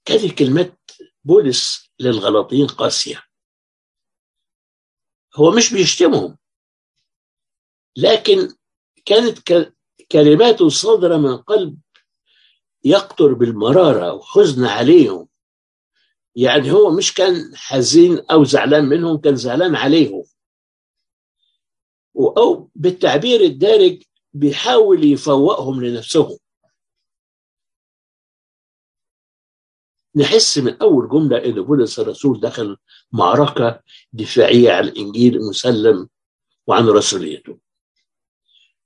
كانت 0.06 0.32
كلمات 0.40 0.80
بولس 1.24 1.92
للغلاطيين 2.00 2.68
قاسية. 2.68 3.24
هو 5.36 5.52
مش 5.52 5.74
بيشتمهم. 5.74 6.38
لكن 7.98 8.56
كانت 9.06 9.50
كلماته 10.12 10.70
صادرة 10.70 11.18
من 11.18 11.38
قلب 11.38 11.80
يقطر 12.84 13.34
بالمرارة 13.34 14.14
وحزن 14.14 14.66
عليهم. 14.66 15.30
يعني 16.36 16.72
هو 16.72 16.92
مش 16.98 17.14
كان 17.14 17.56
حزين 17.56 18.26
أو 18.32 18.44
زعلان 18.44 18.86
منهم 18.86 19.18
كان 19.18 19.36
زعلان 19.36 19.76
عليهم. 19.76 20.24
أو 22.18 22.70
بالتعبير 22.76 23.42
الدارج 23.42 24.04
بيحاول 24.36 25.04
يفوقهم 25.04 25.84
لنفسهم. 25.84 26.38
نحس 30.16 30.58
من 30.58 30.82
أول 30.82 31.10
جملة 31.10 31.46
إن 31.46 31.62
بولس 31.62 32.00
الرسول 32.00 32.40
دخل 32.40 32.78
معركة 33.12 33.80
دفاعية 34.14 34.72
عن 34.72 34.84
الإنجيل 34.84 35.36
المسلم 35.36 36.10
وعن 36.68 36.88
رسوليته. 36.88 37.58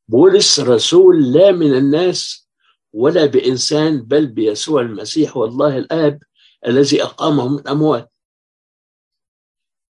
بولس 0.08 0.60
رسول 0.60 1.34
لا 1.34 1.51
من 1.51 1.77
الناس 1.77 2.50
ولا 2.94 3.25
بإنسان 3.25 4.01
بل 4.01 4.27
بيسوع 4.27 4.82
المسيح 4.82 5.38
والله 5.38 5.77
الآب 5.77 6.20
الذي 6.68 7.03
أقامه 7.03 7.48
من 7.48 7.60
الأموات 7.60 8.12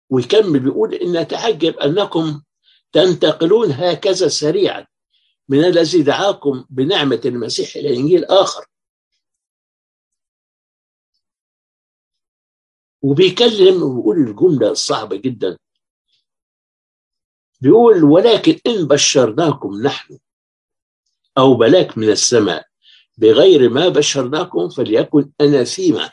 ويكمل 0.09 0.59
بيقول 0.59 0.93
إن 0.93 1.17
أتعجب 1.17 1.77
أنكم 1.77 2.41
تنتقلون 2.91 3.71
هكذا 3.71 4.27
سريعا. 4.27 4.87
من 5.49 5.63
الذي 5.63 6.03
دعاكم 6.03 6.65
بنعمة 6.69 7.21
المسيح 7.25 7.75
إلى 7.75 7.97
إنجيل 7.97 8.25
آخر. 8.25 8.65
وبيكلم 13.01 13.83
وبيقول 13.83 14.17
الجملة 14.17 14.71
الصعبة 14.71 15.15
جدا. 15.15 15.57
بيقول 17.61 18.03
ولكن 18.03 18.59
إن 18.67 18.87
بشرناكم 18.87 19.81
نحن 19.81 20.19
أو 21.37 21.53
بلاك 21.53 21.97
من 21.97 22.09
السماء 22.09 22.67
بغير 23.17 23.69
ما 23.69 23.89
بشرناكم 23.89 24.69
فليكن 24.69 25.31
أناثيما. 25.41 26.11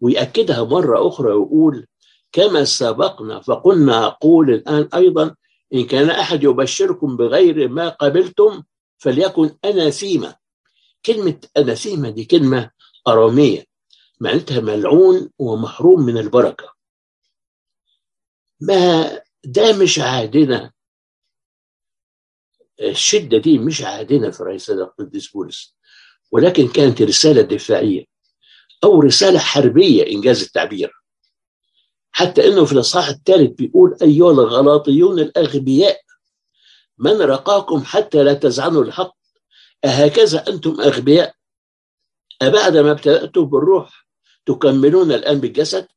ويأكدها 0.00 0.64
مرة 0.64 1.08
أخرى 1.08 1.32
ويقول 1.32 1.86
كما 2.32 2.64
سبقنا 2.64 3.40
فقلنا 3.40 4.06
أقول 4.06 4.50
الآن 4.50 4.88
أيضا 4.94 5.36
إن 5.74 5.86
كان 5.86 6.10
أحد 6.10 6.42
يبشركم 6.44 7.16
بغير 7.16 7.68
ما 7.68 7.88
قبلتم 7.88 8.62
فليكن 8.98 9.56
أناثيما. 9.64 10.36
كلمة 11.06 11.40
أناثيما 11.56 12.10
دي 12.10 12.24
كلمة 12.24 12.70
أرامية 13.08 13.64
معناتها 14.20 14.60
ملعون 14.60 15.30
ومحروم 15.38 16.00
من 16.06 16.18
البركة. 16.18 16.72
ما 18.60 19.04
ده 19.44 19.78
مش 19.82 19.98
عادنا. 19.98 20.72
الشدة 22.80 23.38
دي 23.38 23.58
مش 23.58 23.82
عادنا 23.82 24.30
في 24.30 24.42
رسالة 24.42 24.82
القديس 24.84 25.28
بولس 25.32 25.76
ولكن 26.32 26.68
كانت 26.68 27.02
رسالة 27.02 27.42
دفاعية 27.42 28.04
أو 28.84 29.00
رسالة 29.00 29.38
حربية 29.38 30.06
إنجاز 30.06 30.42
التعبير. 30.42 31.01
حتى 32.12 32.46
أنه 32.46 32.64
في 32.64 32.72
الإصحاح 32.72 33.08
الثالث 33.08 33.50
بيقول 33.50 33.96
أيها 34.02 34.30
الغلاطيون 34.30 35.18
الأغبياء 35.18 36.00
من 36.98 37.22
رقاكم 37.22 37.84
حتى 37.84 38.22
لا 38.22 38.34
تزعنوا 38.34 38.84
الحق؟ 38.84 39.16
أهكذا 39.84 40.48
أنتم 40.48 40.80
أغبياء؟ 40.80 41.34
أبعد 42.42 42.76
ما 42.76 42.90
ابتدأتم 42.90 43.44
بالروح 43.44 44.06
تكملون 44.46 45.12
الآن 45.12 45.40
بالجسد؟ 45.40 45.88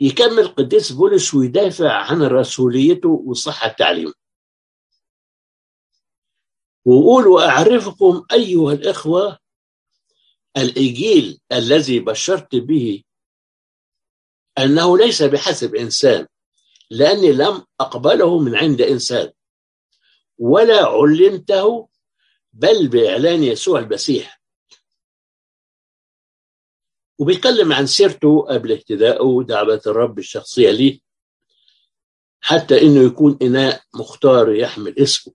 يكمل 0.00 0.48
قديس 0.48 0.92
بولس 0.92 1.34
ويدافع 1.34 1.92
عن 1.92 2.22
رسوليته 2.22 3.08
وصحة 3.08 3.68
تعليمه. 3.68 4.12
ويقول 6.84 7.26
وأعرفكم 7.26 8.26
أيها 8.32 8.72
الإخوة 8.72 9.38
الإنجيل 10.56 11.40
الذي 11.52 12.00
بشرت 12.00 12.56
به 12.56 13.02
أنه 14.58 14.98
ليس 14.98 15.22
بحسب 15.22 15.74
إنسان 15.74 16.26
لأني 16.90 17.32
لم 17.32 17.66
أقبله 17.80 18.38
من 18.38 18.56
عند 18.56 18.80
إنسان 18.80 19.32
ولا 20.38 20.86
علمته 20.86 21.88
بل 22.52 22.88
بإعلان 22.88 23.44
يسوع 23.44 23.78
المسيح. 23.78 24.40
وبيتكلم 27.18 27.72
عن 27.72 27.86
سيرته 27.86 28.40
قبل 28.48 28.72
اهتدائه 28.72 29.22
ودعوة 29.22 29.82
الرب 29.86 30.18
الشخصية 30.18 30.70
ليه 30.70 31.00
حتى 32.40 32.82
إنه 32.82 33.06
يكون 33.06 33.38
إناء 33.42 33.82
مختار 33.94 34.54
يحمل 34.54 34.98
اسمه. 34.98 35.34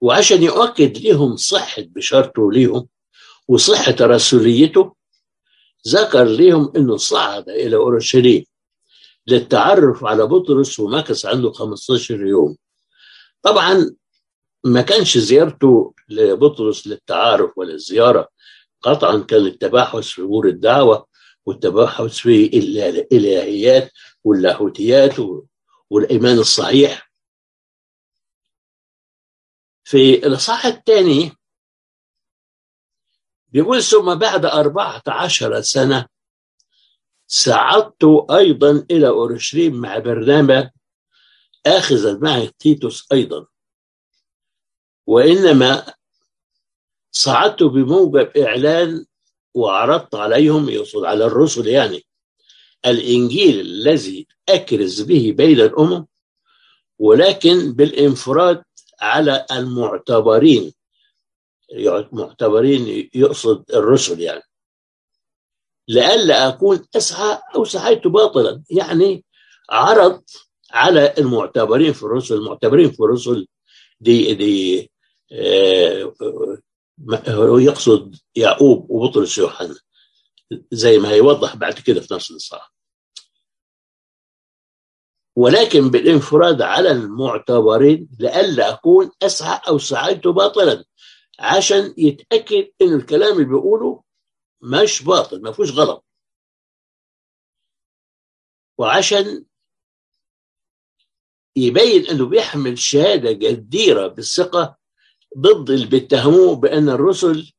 وعشان 0.00 0.42
يؤكد 0.42 0.98
لهم 0.98 1.36
صحة 1.36 1.82
بشارته 1.82 2.52
ليهم 2.52 2.88
وصحة 3.48 3.96
رسوليته 4.00 4.94
ذكر 5.88 6.24
لهم 6.24 6.72
إنه 6.76 6.96
صعد 6.96 7.48
إلى 7.48 7.76
أورشليم 7.76 8.44
للتعرف 9.26 10.04
على 10.04 10.26
بطرس 10.26 10.80
ومكث 10.80 11.26
عنده 11.26 11.52
15 11.52 12.26
يوم. 12.26 12.56
طبعا 13.42 13.96
ما 14.64 14.82
كانش 14.82 15.18
زيارته 15.18 15.94
لبطرس 16.08 16.86
للتعارف 16.86 17.58
ولا 17.58 17.72
الزيارة 17.72 18.28
قطعا 18.82 19.18
كان 19.18 19.46
التباحث 19.46 20.04
في 20.08 20.22
أمور 20.22 20.48
الدعوة 20.48 21.06
والتباحث 21.46 22.16
في 22.16 22.46
الإلهيات 22.46 23.92
واللاهوتيات 24.24 25.14
والإيمان 25.90 26.38
الصحيح. 26.38 27.12
في 29.84 30.26
الإصحاح 30.26 30.66
الثاني 30.66 31.32
بيقول 33.52 33.82
ثم 33.82 34.14
بعد 34.14 34.44
أربعة 34.44 35.02
عشر 35.06 35.60
سنة 35.60 36.06
صعدت 37.26 38.04
أيضا 38.30 38.86
إلى 38.90 39.08
أورشليم 39.08 39.74
مع 39.74 39.98
برنامج 39.98 40.68
آخذا 41.66 42.18
معي 42.18 42.50
تيتوس 42.58 43.12
أيضا. 43.12 43.46
وإنما 45.06 45.94
صعدت 47.12 47.62
بموجب 47.62 48.36
إعلان 48.36 49.06
وعرضت 49.54 50.14
عليهم 50.14 50.68
يقصد 50.68 51.04
على 51.04 51.24
الرسل 51.24 51.66
يعني 51.66 52.04
الإنجيل 52.86 53.60
الذي 53.60 54.26
أكرز 54.48 55.00
به 55.00 55.34
بين 55.36 55.60
الأمم 55.60 56.06
ولكن 56.98 57.72
بالإنفراد 57.72 58.62
على 59.00 59.46
المعتبرين. 59.52 60.72
معتبرين 62.12 63.10
يقصد 63.14 63.70
الرسل 63.74 64.20
يعني. 64.20 64.42
لئلا 65.88 66.48
أكون 66.48 66.86
أسعى 66.96 67.38
أو 67.54 67.64
سعيت 67.64 68.06
باطلا. 68.06 68.62
يعني 68.70 69.24
عرض 69.70 70.22
على 70.72 71.14
المعتبرين 71.18 71.92
في 71.92 72.02
الرسل 72.02 72.34
المعتبرين 72.34 72.90
في 72.90 73.00
الرسل 73.00 73.46
دي 74.00 74.34
دي 74.34 74.90
آه 75.32 76.14
يقصد 77.60 78.16
يعقوب 78.34 78.90
وبطرس 78.90 79.38
يوحنا 79.38 79.74
زي 80.72 80.98
ما 80.98 81.10
هيوضح 81.10 81.56
بعد 81.56 81.72
كده 81.74 82.00
في 82.00 82.14
نفس 82.14 82.30
الإصحاح 82.30 82.72
ولكن 85.36 85.90
بالانفراد 85.90 86.62
على 86.62 86.90
المعتبرين 86.90 88.08
لئلا 88.18 88.70
أكون 88.70 89.10
أسعى 89.22 89.60
أو 89.68 89.78
سعيت 89.78 90.26
باطلا. 90.26 90.84
عشان 91.42 91.94
يتأكد 91.98 92.68
إن 92.82 92.94
الكلام 92.94 93.32
اللي 93.32 93.44
بيقوله 93.44 94.02
مش 94.62 95.02
باطل 95.02 95.42
ما 95.42 95.52
فيهوش 95.52 95.70
غلط. 95.72 96.04
وعشان 98.78 99.44
يبين 101.56 102.06
إنه 102.06 102.26
بيحمل 102.26 102.78
شهادة 102.78 103.32
جديرة 103.32 104.06
بالثقة 104.06 104.76
ضد 105.38 105.70
اللي 105.70 105.86
بيتهموه 105.86 106.56
بأن 106.56 106.88
الرسل 106.88 107.52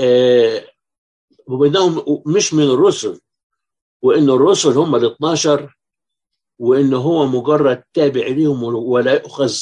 آه 0.00 0.66
وانهم 1.46 2.22
مش 2.26 2.54
من 2.54 2.62
الرسل 2.62 3.20
وإن 4.02 4.30
الرسل 4.30 4.70
هم 4.78 4.94
ال 4.96 5.04
12 5.14 5.76
وإن 6.58 6.94
هو 6.94 7.26
مجرد 7.26 7.82
تابع 7.94 8.26
ليهم 8.26 8.62
ولا 8.62 9.12
يؤخذ 9.14 9.52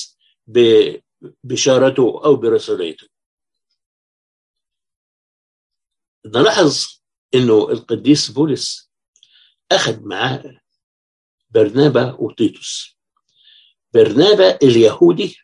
بشارته 1.44 2.24
أو 2.24 2.36
برسوليته 2.36 3.08
نلاحظ 6.26 6.86
إنه 7.34 7.70
القديس 7.70 8.30
بولس 8.30 8.90
أخذ 9.72 10.00
معاه 10.02 10.60
برنابا 11.50 12.16
وتيتوس. 12.20 12.98
برنابا 13.94 14.56
اليهودي 14.62 15.36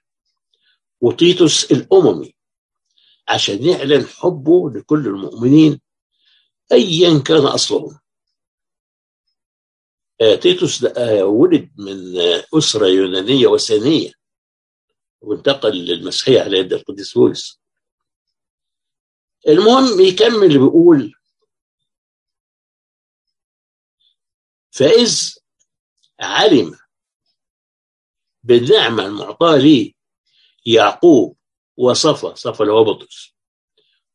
وتيتوس 1.00 1.72
الأممي 1.72 2.34
عشان 3.28 3.64
يعلن 3.64 4.06
حبه 4.06 4.70
لكل 4.70 5.06
المؤمنين 5.06 5.80
ايا 6.72 7.18
كان 7.18 7.46
أصلهم. 7.46 7.98
تيتوس 10.42 10.84
ولد 11.22 11.70
من 11.78 12.16
أسرة 12.54 12.87
يونانية 12.87 13.46
وثنية. 13.46 14.12
وانتقل 15.28 15.72
للمسيحيه 15.72 16.40
على 16.40 16.58
يد 16.58 16.72
القديس 16.72 17.14
بولس. 17.14 17.60
المهم 19.48 20.00
يكمل 20.00 20.48
بيقول 20.58 21.14
فإذ 24.70 25.34
علم 26.20 26.78
بالنعمة 28.42 29.06
المعطاة 29.06 29.56
لي 29.56 29.94
يعقوب 30.66 31.37
وصفا 31.76 32.34
صفا 32.34 32.64
اللي 32.64 32.72
هو 32.72 32.84
بطرس 32.84 33.34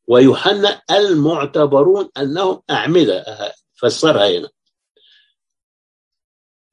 ويوحنا 0.07 0.81
المعتبرون 0.91 2.09
أنهم 2.17 2.61
أعمدة 2.69 3.25
فسرها 3.73 4.37
هنا. 4.39 4.49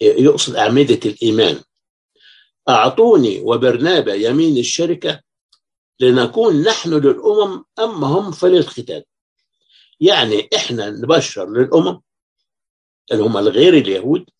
يقصد 0.00 0.54
أعمدة 0.56 1.00
الإيمان. 1.06 1.64
أعطوني 2.68 3.40
وبرنابا 3.40 4.14
يمين 4.14 4.58
الشركة 4.58 5.20
لنكون 6.00 6.62
نحن 6.62 6.94
للأمم 6.94 7.64
أما 7.78 8.06
هم 8.06 8.30
فللختان 8.32 9.02
يعني 10.00 10.48
إحنا 10.56 10.90
نبشر 10.90 11.50
للأمم 11.50 12.00
اللي 13.12 13.22
هم 13.22 13.36
الغير 13.36 13.74
اليهود 13.74 14.30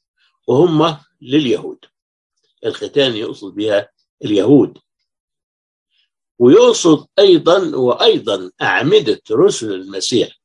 وهم 0.47 0.97
لليهود. 1.23 1.79
الختان 2.67 3.17
يقصد 3.17 3.55
بها 3.55 3.89
اليهود. 4.25 4.79
ويقصد 6.39 7.07
أيضا 7.19 7.77
وأيضا 7.77 8.51
أعمدة 8.63 9.23
رسل 9.31 9.73
المسيح 9.73 10.41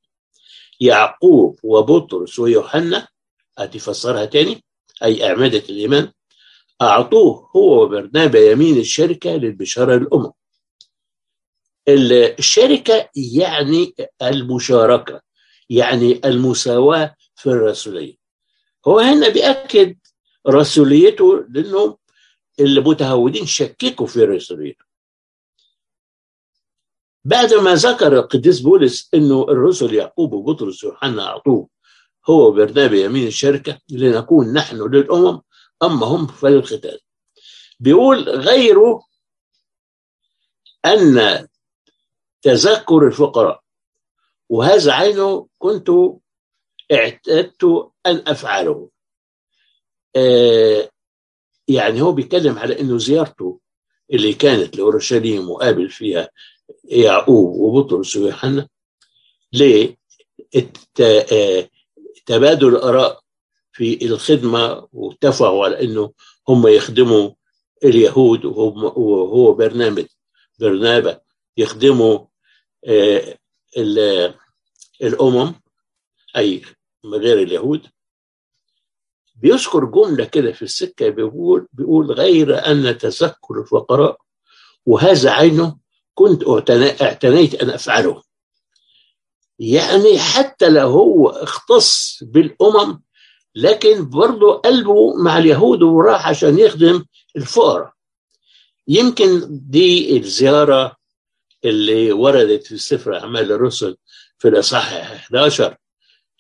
يعقوب 0.80 1.60
وبطرس 1.64 2.40
ويوحنا. 2.40 3.08
هتفسرها 3.58 4.26
تاني؟ 4.26 4.64
أي 5.04 5.26
أعمدة 5.30 5.64
الإيمان؟ 5.70 6.12
أعطوه 6.82 7.50
هو 7.56 7.84
وبرنابا 7.84 8.40
يمين 8.40 8.78
الشركة 8.78 9.30
للبشارة 9.30 9.96
للأمم 9.96 10.32
الشركة 12.40 13.10
يعني 13.36 13.94
المشاركة 14.22 15.22
يعني 15.70 16.22
المساواة 16.26 17.16
في 17.36 17.46
الرسولية. 17.50 18.16
هو 18.88 19.00
هنا 19.00 19.30
بيأكد 19.30 19.98
رسوليته 20.50 21.46
لأنهم 21.50 21.98
المتهودين 22.60 23.46
شككوا 23.46 24.08
في 24.08 24.24
رسوليته 24.24 24.86
بعد 27.26 27.54
ما 27.54 27.76
ذكر 27.76 28.20
القديس 28.20 28.60
بولس 28.60 29.10
إنه 29.14 29.44
الرسل 29.44 29.94
يعقوب 29.94 30.34
وبطرس 30.34 30.84
ويوحنا 30.84 31.28
أعطوه 31.28 31.68
هو 32.30 32.48
وبرنابا 32.48 32.96
يمين 32.96 33.28
الشركة 33.28 33.80
لنكون 33.90 34.54
نحن 34.54 34.76
للأمم 34.76 35.42
اما 35.84 36.06
هم 36.06 36.28
فللختان 36.28 36.98
بيقول 37.80 38.30
غيره 38.30 39.04
أن 40.86 41.48
تذكر 42.42 43.08
الفقراء 43.08 43.64
وهذا 44.50 44.94
عينه 44.94 45.48
كنت 45.58 45.90
اعتدت 46.92 47.64
أن 48.06 48.24
أفعله. 48.28 48.90
آه 50.16 50.90
يعني 51.68 52.02
هو 52.02 52.12
بيتكلم 52.12 52.60
على 52.60 52.80
إنه 52.80 52.98
زيارته 52.98 53.60
اللي 54.14 54.34
كانت 54.34 54.76
لأورشليم 54.78 55.50
وقابل 55.50 55.90
فيها 55.90 56.30
يعقوب 56.84 57.56
وبطرس 57.56 58.16
ويوحنا 58.16 58.68
ليه 59.54 59.98
تبادل 62.26 62.68
الآراء 62.68 63.21
في 63.74 64.06
الخدمة 64.06 64.88
واتفقوا 64.94 65.66
على 65.66 65.84
إنه 65.84 66.14
هم 66.50 66.68
يخدموا 66.68 67.32
اليهود 67.84 68.46
وهو 68.46 69.54
برنامج 69.54 70.06
برنابا 70.60 71.20
يخدموا 71.58 72.20
الأمم 75.02 75.54
أي 76.38 76.62
غير 77.06 77.38
اليهود. 77.42 77.88
بيذكر 79.36 79.86
جملة 79.86 80.26
كده 80.26 80.52
في 80.52 80.62
السكة 80.62 81.10
بيقول 81.10 81.68
بيقول 81.74 82.12
غير 82.12 82.68
أن 82.68 82.98
تذكر 82.98 83.60
الفقراء 83.62 84.18
وهذا 84.86 85.32
عينه 85.32 85.78
كنت 86.14 86.44
اعتنيت 87.02 87.56
أن 87.64 87.70
أفعله. 87.70 88.22
يعني 89.60 90.20
حتى 90.20 90.70
لو 90.70 90.90
هو 90.90 91.30
اختص 91.30 92.20
بالأمم 92.24 93.02
لكن 93.56 94.10
برضه 94.10 94.54
قلبه 94.54 95.16
مع 95.24 95.38
اليهود 95.38 95.82
وراح 95.84 96.28
عشان 96.28 96.60
يخدم 96.60 97.06
الفقراء. 97.36 97.94
يمكن 98.88 99.48
دي 99.50 100.18
الزيارة 100.18 100.96
اللي 101.66 102.12
وردت 102.12 102.68
في 102.68 102.78
سفر 102.78 103.20
أعمال 103.20 103.52
الرسل 103.52 103.98
في 104.38 104.48
الإصحاح 104.48 105.12
11 105.12 105.78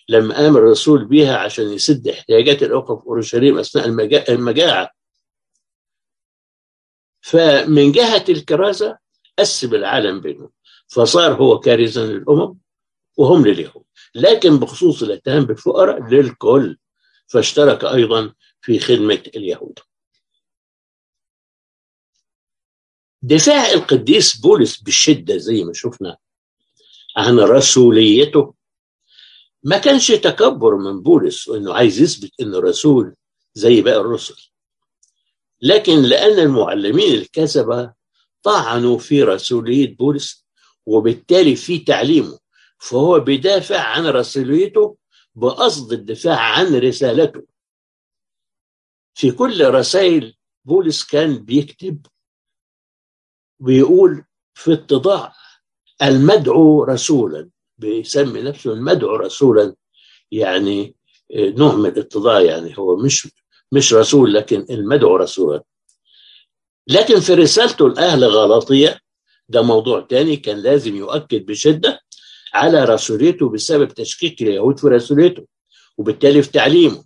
لما 0.09 0.35
قام 0.35 0.57
الرسول 0.57 1.05
بيها 1.05 1.37
عشان 1.37 1.73
يسد 1.73 2.07
احتياجات 2.07 2.63
الاخوه 2.63 2.99
في 2.99 3.05
أورشليم 3.05 3.57
أثناء 3.59 3.85
المجاعة. 4.29 4.91
فمن 7.21 7.91
جهة 7.91 8.25
الكرازة 8.29 8.97
قسم 9.39 9.75
العالم 9.75 10.21
بينهم. 10.21 10.49
فصار 10.87 11.33
هو 11.33 11.59
كارزا 11.59 12.05
للأمم 12.05 12.57
وهم 13.17 13.45
لليهود. 13.47 13.83
لكن 14.15 14.57
بخصوص 14.59 15.03
الاتهام 15.03 15.45
بالفقراء 15.45 16.09
للكل. 16.09 16.77
فاشترك 17.31 17.83
أيضا 17.83 18.33
في 18.61 18.79
خدمة 18.79 19.23
اليهود. 19.35 19.79
دفاع 23.21 23.71
القديس 23.71 24.37
بولس 24.37 24.77
بالشدة 24.81 25.37
زي 25.37 25.63
ما 25.63 25.73
شفنا 25.73 26.17
عن 27.17 27.39
رسوليته. 27.39 28.53
ما 29.63 29.77
كانش 29.77 30.11
تكبر 30.11 30.75
من 30.75 31.01
بولس 31.01 31.47
وانه 31.47 31.73
عايز 31.73 32.01
يثبت 32.01 32.31
إنه 32.41 32.59
رسول 32.59 33.15
زي 33.53 33.81
باقي 33.81 33.99
الرسل. 33.99 34.51
لكن 35.61 36.01
لأن 36.01 36.39
المعلمين 36.39 37.13
الكذبه 37.13 37.93
طعنوا 38.43 38.97
في 38.97 39.23
رسولية 39.23 39.95
بولس 39.95 40.45
وبالتالي 40.85 41.55
في 41.55 41.79
تعليمه. 41.79 42.39
فهو 42.77 43.19
بيدافع 43.19 43.79
عن 43.79 44.05
رسوليته 44.05 44.97
بقصد 45.35 45.93
الدفاع 45.93 46.39
عن 46.39 46.75
رسالته. 46.75 47.43
في 49.13 49.31
كل 49.31 49.65
رسائل 49.73 50.35
بولس 50.65 51.03
كان 51.03 51.37
بيكتب 51.45 52.05
ويقول 53.59 54.25
في 54.53 54.73
اتضاع 54.73 55.33
المدعو 56.01 56.83
رسولا 56.83 57.49
بيسمي 57.77 58.41
نفسه 58.41 58.73
المدعو 58.73 59.15
رسولا 59.15 59.75
يعني 60.31 60.95
نوع 61.35 61.75
من 61.75 61.85
الاتضاع 61.89 62.41
يعني 62.41 62.77
هو 62.77 62.95
مش 62.97 63.27
مش 63.71 63.93
رسول 63.93 64.33
لكن 64.33 64.65
المدعو 64.69 65.15
رسولا. 65.15 65.63
لكن 66.87 67.19
في 67.19 67.33
رسالته 67.33 67.89
لأهل 67.89 68.23
غلاطية 68.23 68.99
ده 69.49 69.61
موضوع 69.61 70.01
تاني 70.01 70.37
كان 70.37 70.57
لازم 70.57 70.95
يؤكد 70.95 71.45
بشدة 71.45 72.00
على 72.53 72.83
رسوليته 72.83 73.49
بسبب 73.49 73.87
تشكيك 73.93 74.41
اليهود 74.41 74.79
في 74.79 74.87
رسوليته 74.87 75.47
وبالتالي 75.97 76.43
في 76.43 76.51
تعليمه 76.51 77.03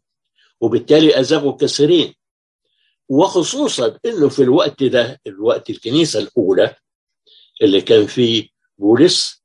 وبالتالي 0.62 1.20
أزغوا 1.20 1.58
كثيرين. 1.58 2.14
وخصوصا 3.10 4.00
إنه 4.06 4.30
في 4.30 4.42
الوقت 4.44 4.84
ده 4.84 5.22
الوقت 5.28 5.70
الكنيسة 5.70 6.20
الأولى 6.20 6.76
اللي 7.62 7.82
كان 7.82 8.08
فيه 8.08 8.50
بولس 8.78 9.44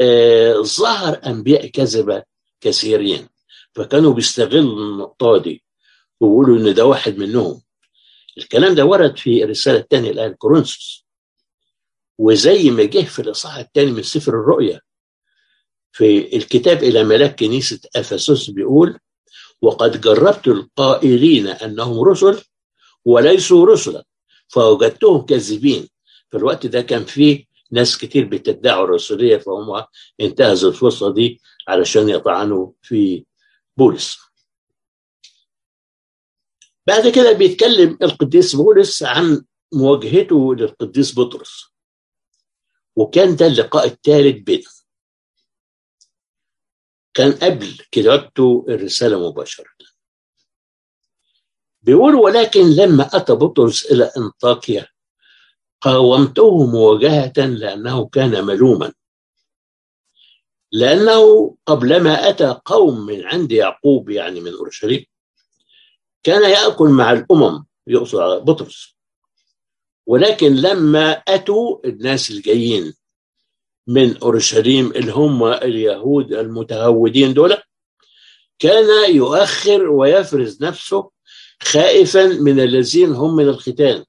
آه 0.00 0.54
ظهر 0.62 1.20
أنبياء 1.26 1.66
كذبة 1.66 2.22
كثيرين. 2.60 3.28
فكانوا 3.74 4.12
بيستغلوا 4.14 4.78
النقطة 4.92 5.38
دي 5.38 5.64
ويقولوا 6.20 6.58
إن 6.58 6.74
ده 6.74 6.86
واحد 6.86 7.18
منهم. 7.18 7.62
الكلام 8.38 8.74
ده 8.74 8.84
ورد 8.84 9.16
في 9.18 9.44
الرسالة 9.44 9.78
الثانية 9.78 10.12
لاهل 10.12 10.34
كورنثوس. 10.34 11.03
وزي 12.18 12.70
ما 12.70 12.84
جه 12.84 13.02
في 13.04 13.18
الإصحاح 13.22 13.56
الثاني 13.56 13.90
من 13.92 14.02
سفر 14.02 14.32
الرؤيا 14.32 14.80
في 15.92 16.36
الكتاب 16.36 16.82
إلى 16.82 17.04
ملاك 17.04 17.38
كنيسة 17.38 17.80
أفسس 17.96 18.50
بيقول 18.50 18.98
وقد 19.62 20.00
جربت 20.00 20.48
القائلين 20.48 21.46
أنهم 21.46 22.00
رسل 22.00 22.42
وليسوا 23.04 23.66
رسلا 23.66 24.04
فوجدتهم 24.48 25.26
كاذبين. 25.26 25.88
في 26.30 26.36
الوقت 26.36 26.66
ده 26.66 26.80
كان 26.80 27.04
فيه 27.04 27.44
ناس 27.70 27.98
كتير 27.98 28.24
بتدعوا 28.24 28.84
الرسولية 28.84 29.36
فهم 29.36 29.84
انتهزوا 30.20 30.70
الفرصة 30.70 31.14
دي 31.14 31.40
علشان 31.68 32.08
يطعنوا 32.08 32.72
في 32.82 33.24
بولس. 33.76 34.18
بعد 36.86 37.08
كده 37.08 37.32
بيتكلم 37.32 37.98
القديس 38.02 38.56
بولس 38.56 39.02
عن 39.02 39.44
مواجهته 39.72 40.54
للقديس 40.54 41.18
بطرس. 41.18 41.73
وكان 42.96 43.36
ده 43.36 43.46
اللقاء 43.46 43.86
الثالث 43.86 44.42
بينهم 44.42 44.72
كان 47.14 47.32
قبل 47.32 47.78
كتابته 47.90 48.66
الرسالة 48.68 49.28
مباشرة. 49.28 49.66
بيقول 51.82 52.14
ولكن 52.14 52.60
لما 52.60 53.16
أتى 53.16 53.32
بطرس 53.32 53.92
إلى 53.92 54.10
أنطاكيا 54.16 54.86
قاومته 55.80 56.66
مواجهة 56.66 57.32
لأنه 57.36 58.08
كان 58.08 58.44
ملوما. 58.44 58.92
لأنه 60.72 61.56
قبلما 61.66 62.28
أتى 62.28 62.60
قوم 62.64 63.06
من 63.06 63.26
عند 63.26 63.52
يعقوب 63.52 64.10
يعني 64.10 64.40
من 64.40 64.52
أورشليم 64.52 65.04
كان 66.22 66.50
يأكل 66.50 66.88
مع 66.88 67.12
الأمم 67.12 67.64
يقصد 67.86 68.18
على 68.18 68.40
بطرس. 68.40 68.93
ولكن 70.06 70.54
لما 70.54 71.10
أتوا 71.12 71.86
الناس 71.86 72.30
الجايين 72.30 72.94
من 73.86 74.16
أورشليم 74.16 74.90
اللي 74.90 75.12
هم 75.12 75.44
اليهود 75.44 76.32
المتهودين 76.32 77.34
دول 77.34 77.56
كان 78.58 79.14
يؤخر 79.14 79.88
ويفرز 79.90 80.62
نفسه 80.62 81.10
خائفا 81.62 82.26
من 82.26 82.60
الذين 82.60 83.12
هم 83.12 83.36
من 83.36 83.48
الختان 83.48 84.04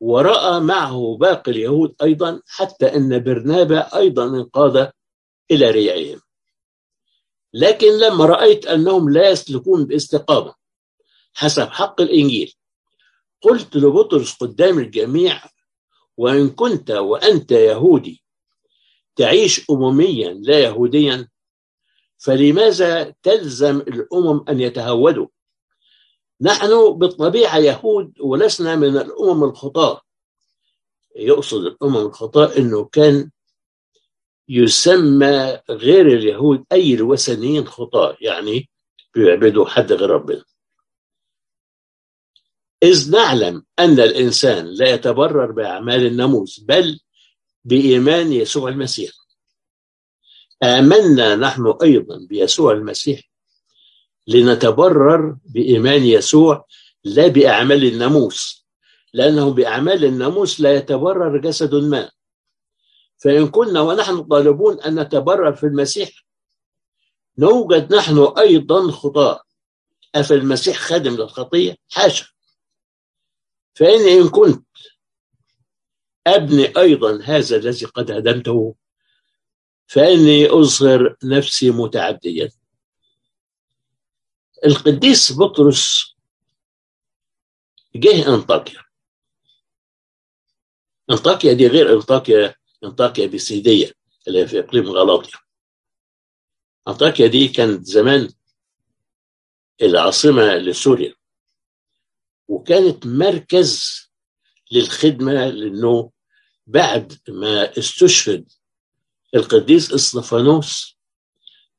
ورأى 0.00 0.60
معه 0.60 1.16
باقي 1.20 1.52
اليهود 1.52 1.94
أيضا 2.02 2.40
حتى 2.46 2.86
أن 2.96 3.22
برنابا 3.24 3.96
أيضا 3.96 4.24
انقاد 4.24 4.92
إلى 5.50 5.70
ريعهم. 5.70 6.20
لكن 7.52 7.86
لما 7.98 8.26
رأيت 8.26 8.66
أنهم 8.66 9.10
لا 9.10 9.30
يسلكون 9.30 9.86
باستقامة 9.86 10.54
حسب 11.34 11.68
حق 11.68 12.00
الإنجيل 12.00 12.54
قلت 13.44 13.76
لبطرس 13.76 14.34
قدام 14.34 14.78
الجميع 14.78 15.42
وإن 16.16 16.50
كنت 16.50 16.90
وأنت 16.90 17.52
يهودي 17.52 18.22
تعيش 19.16 19.70
أمميا 19.70 20.32
لا 20.32 20.58
يهوديا 20.58 21.28
فلماذا 22.18 23.14
تلزم 23.22 23.80
الأمم 23.80 24.44
أن 24.48 24.60
يتهودوا؟ 24.60 25.26
نحن 26.40 26.90
بالطبيعة 26.90 27.58
يهود 27.58 28.20
ولسنا 28.20 28.76
من 28.76 28.96
الأمم 28.96 29.44
الخطاة 29.44 30.00
يقصد 31.16 31.64
الأمم 31.64 31.96
الخطاة 31.96 32.56
أنه 32.56 32.84
كان 32.84 33.30
يسمى 34.48 35.60
غير 35.70 36.06
اليهود 36.06 36.64
أي 36.72 36.94
الوثنيين 36.94 37.66
خطاة 37.66 38.16
يعني 38.20 38.68
بيعبدوا 39.14 39.66
حد 39.66 39.92
غير 39.92 40.10
ربنا. 40.10 40.44
إذ 42.84 43.10
نعلم 43.10 43.64
أن 43.78 44.00
الإنسان 44.00 44.66
لا 44.66 44.88
يتبرر 44.90 45.52
بأعمال 45.52 46.06
الناموس 46.06 46.60
بل 46.60 47.00
بإيمان 47.64 48.32
يسوع 48.32 48.68
المسيح. 48.68 49.10
آمنا 50.62 51.36
نحن 51.36 51.74
أيضا 51.82 52.26
بيسوع 52.28 52.72
المسيح 52.72 53.20
لنتبرر 54.26 55.36
بإيمان 55.44 56.02
يسوع 56.02 56.66
لا 57.04 57.26
بأعمال 57.26 57.84
الناموس 57.84 58.66
لأنه 59.12 59.50
بأعمال 59.52 60.04
الناموس 60.04 60.60
لا 60.60 60.74
يتبرر 60.74 61.38
جسد 61.38 61.74
ما. 61.74 62.10
فإن 63.16 63.48
كنا 63.48 63.80
ونحن 63.80 64.22
طالبون 64.22 64.80
أن 64.80 65.00
نتبرر 65.00 65.52
في 65.52 65.66
المسيح 65.66 66.24
نوجد 67.38 67.94
نحن 67.94 68.32
أيضا 68.38 68.90
خطاة 68.90 69.40
أفي 70.14 70.34
المسيح 70.34 70.76
خادم 70.76 71.14
للخطية؟ 71.14 71.76
حاشا. 71.90 72.33
فإن 73.74 74.08
إن 74.08 74.28
كنت 74.28 74.66
أبني 76.26 76.78
أيضا 76.78 77.22
هذا 77.24 77.56
الذي 77.56 77.86
قد 77.86 78.10
هدمته 78.10 78.74
فإني 79.86 80.46
أظهر 80.50 81.16
نفسي 81.24 81.70
متعديا 81.70 82.50
القديس 84.66 85.32
بطرس 85.32 86.14
جه 87.94 88.34
أنطاكيا. 88.34 88.80
أنطاكيا 91.10 91.52
دي 91.52 91.66
غير 91.66 91.92
أنطاكيا 91.92 92.54
أنطاكيا 92.84 93.26
بسيدية 93.26 93.92
اللي 94.28 94.42
هي 94.42 94.46
في 94.46 94.58
إقليم 94.58 94.84
غلاطيا. 94.84 95.38
أنطاكيا 96.88 97.26
دي 97.26 97.48
كانت 97.48 97.86
زمان 97.86 98.28
العاصمة 99.82 100.54
لسوريا. 100.54 101.14
وكانت 102.48 103.06
مركز 103.06 104.00
للخدمة 104.72 105.32
لأنه 105.32 106.10
بعد 106.66 107.18
ما 107.28 107.78
استشهد 107.78 108.52
القديس 109.34 109.92
إسطفانوس 109.92 110.98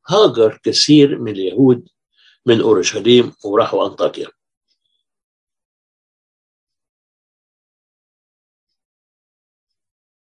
هاجر 0.07 0.59
كثير 0.63 1.19
من 1.19 1.31
اليهود 1.31 1.89
من 2.45 2.61
أورشليم 2.61 3.33
وراحوا 3.45 3.87
أنطاكيا. 3.87 4.27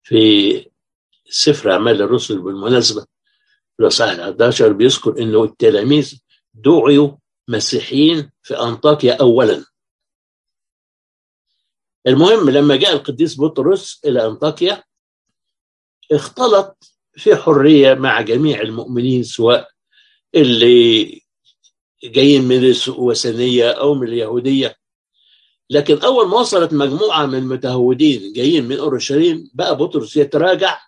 في 0.03 0.65
سفر 1.29 1.71
أعمال 1.71 2.01
الرسل 2.01 2.41
بالمناسبة 2.41 3.05
الاصحاح 3.79 4.09
11 4.09 4.73
بيذكر 4.73 5.17
إنه 5.19 5.43
التلاميذ 5.43 6.19
دعوا 6.53 7.11
مسيحيين 7.47 8.31
في 8.43 8.53
أنطاكيا 8.53 9.13
اولا. 9.21 9.65
المهم 12.07 12.49
لما 12.49 12.75
جاء 12.75 12.93
القديس 12.93 13.39
بطرس 13.41 14.01
إلى 14.05 14.25
أنطاكيا 14.25 14.83
اختلط 16.11 16.93
في 17.15 17.35
حرية 17.35 17.93
مع 17.93 18.21
جميع 18.21 18.61
المؤمنين 18.61 19.23
سواء 19.23 19.69
اللي 20.35 21.21
جايين 22.03 22.43
من 22.43 22.73
الوثنيه 22.87 23.69
أو 23.71 23.93
من 23.93 24.07
اليهودية. 24.07 24.75
لكن 25.69 25.97
أول 25.97 26.27
ما 26.27 26.39
وصلت 26.39 26.73
مجموعة 26.73 27.25
من 27.25 27.37
المتهودين 27.37 28.33
جايين 28.33 28.65
من 28.67 28.77
أورشليم 28.77 29.51
بقى 29.53 29.77
بطرس 29.77 30.17
يتراجع 30.17 30.79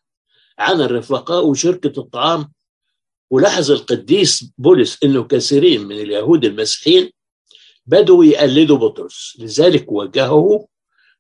عن 0.60 0.82
الرفقاء 0.82 1.46
وشركة 1.48 2.00
الطعام. 2.00 2.52
ولاحظ 3.32 3.72
القديس 3.72 4.52
بولس 4.58 5.04
إنه 5.04 5.24
كثيرين 5.24 5.82
من 5.82 6.00
اليهود 6.00 6.46
المسيحيين 6.46 7.12
بدوا 7.86 8.26
يقلدوا 8.26 8.78
بطرس 8.78 9.38
لذلك 9.40 9.92
وجهه 9.92 10.68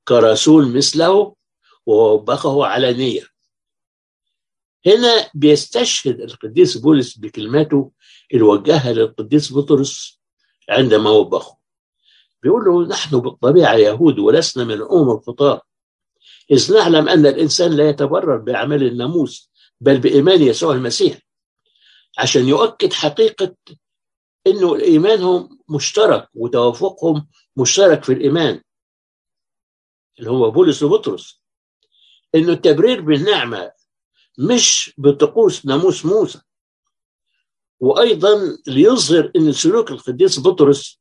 كرسول 0.08 0.78
مثله 0.78 1.36
ووبخه 1.86 2.66
علانيه 2.66 3.36
هنا 4.86 5.30
بيستشهد 5.34 6.22
القديس 6.22 6.78
بولس 6.78 7.18
بكلماته 7.18 7.92
الوجهها 8.34 8.94
للقديس 8.94 9.54
بطرس 9.54 10.20
عندما 10.70 11.10
وبخه. 11.10 11.58
بيقول 12.44 12.66
له 12.66 12.88
نحن 12.88 13.20
بالطبيعة 13.20 13.74
يهود 13.74 14.20
ولسنا 14.20 14.64
من 14.64 14.72
الأمم 14.72 15.12
الخطاة. 15.12 15.62
إذ 16.52 16.74
نعلم 16.74 17.10
أن 17.10 17.26
الإنسان 17.26 17.72
لا 17.72 17.90
يتبرر 17.90 18.38
بأعمال 18.38 18.84
الناموس 18.84 19.52
بل 19.82 19.98
بإيمان 19.98 20.42
يسوع 20.42 20.74
المسيح. 20.74 21.20
عشان 22.18 22.48
يؤكد 22.48 22.94
حقيقة 22.94 23.56
أنه 24.48 24.76
إيمانهم 24.76 25.60
مشترك 25.70 26.30
وتوافقهم 26.34 27.28
مشترك 27.58 28.04
في 28.04 28.14
الإيمان. 28.14 28.62
اللي 30.20 30.30
هو 30.30 30.52
بولس 30.52 30.84
وبطرس 30.84 31.42
أنه 32.36 32.54
التبرير 32.54 33.02
بالنعمة 33.02 33.72
مش 34.38 34.94
بطقوس 34.98 35.66
ناموس 35.66 36.06
موسى. 36.06 36.42
وأيضا 37.80 38.58
ليظهر 38.68 39.32
إن 39.36 39.52
سلوك 39.52 39.92
القديس 39.92 40.40
بطرس 40.40 41.00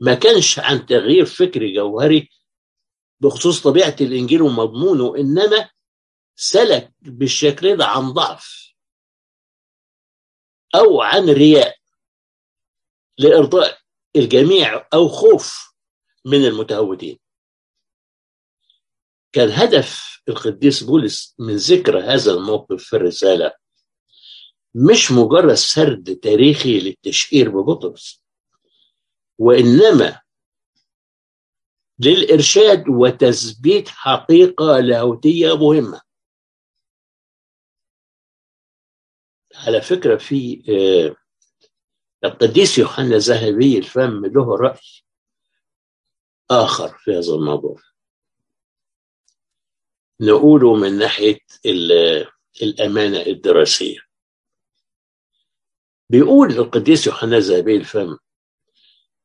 ما 0.00 0.14
كانش 0.14 0.58
عن 0.58 0.86
تغيير 0.86 1.24
فكري 1.24 1.74
جوهري 1.74 2.28
بخصوص 3.20 3.62
طبيعة 3.62 3.96
الإنجيل 4.00 4.42
ومضمونه 4.42 5.16
انما 5.16 5.70
سلك 6.36 6.92
بالشكل 7.00 7.76
ده 7.76 7.86
عن 7.86 8.12
ضعف 8.12 8.72
أو 10.74 11.02
عن 11.02 11.28
رياء 11.30 11.76
لإرضاء 13.18 13.78
الجميع 14.16 14.88
أو 14.94 15.08
خوف 15.08 15.74
من 16.24 16.44
المتهودين. 16.46 17.18
كان 19.34 19.50
هدف 19.50 20.20
القديس 20.28 20.82
بولس 20.82 21.34
من 21.38 21.56
ذكر 21.56 21.98
هذا 21.98 22.32
الموقف 22.32 22.84
في 22.84 22.96
الرسالة 22.96 23.52
مش 24.74 25.12
مجرد 25.12 25.54
سرد 25.54 26.16
تاريخي 26.16 26.80
للتشهير 26.80 27.50
ببطرس 27.50 28.24
وإنما 29.38 30.20
للإرشاد 31.98 32.88
وتثبيت 32.88 33.88
حقيقة 33.88 34.80
لاهوتية 34.80 35.56
مهمة. 35.56 36.00
على 39.54 39.80
فكرة 39.80 40.16
في 40.16 40.62
القديس 42.24 42.78
يوحنا 42.78 43.16
ذهبي 43.18 43.78
الفم 43.78 44.26
له 44.26 44.56
رأي 44.56 44.80
آخر 46.50 46.98
في 46.98 47.10
هذا 47.10 47.34
الموضوع. 47.34 47.80
نقوله 50.24 50.74
من 50.76 50.98
ناحية 50.98 51.38
الأمانة 52.62 53.20
الدراسية. 53.20 53.98
بيقول 56.10 56.52
القديس 56.52 57.06
يوحنا 57.06 57.40
زابيل 57.40 57.80
الفم 57.80 58.16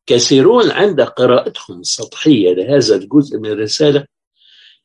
كثيرون 0.05 0.71
عند 0.71 1.01
قراءتهم 1.01 1.79
السطحية 1.79 2.53
لهذا 2.53 2.95
الجزء 2.95 3.37
من 3.37 3.51
الرسالة 3.51 4.07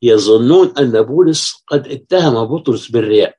يظنون 0.03 0.79
أن 0.79 1.03
بولس 1.03 1.53
قد 1.67 1.89
اتهم 1.89 2.45
بطرس 2.45 2.91
بالرياء. 2.91 3.37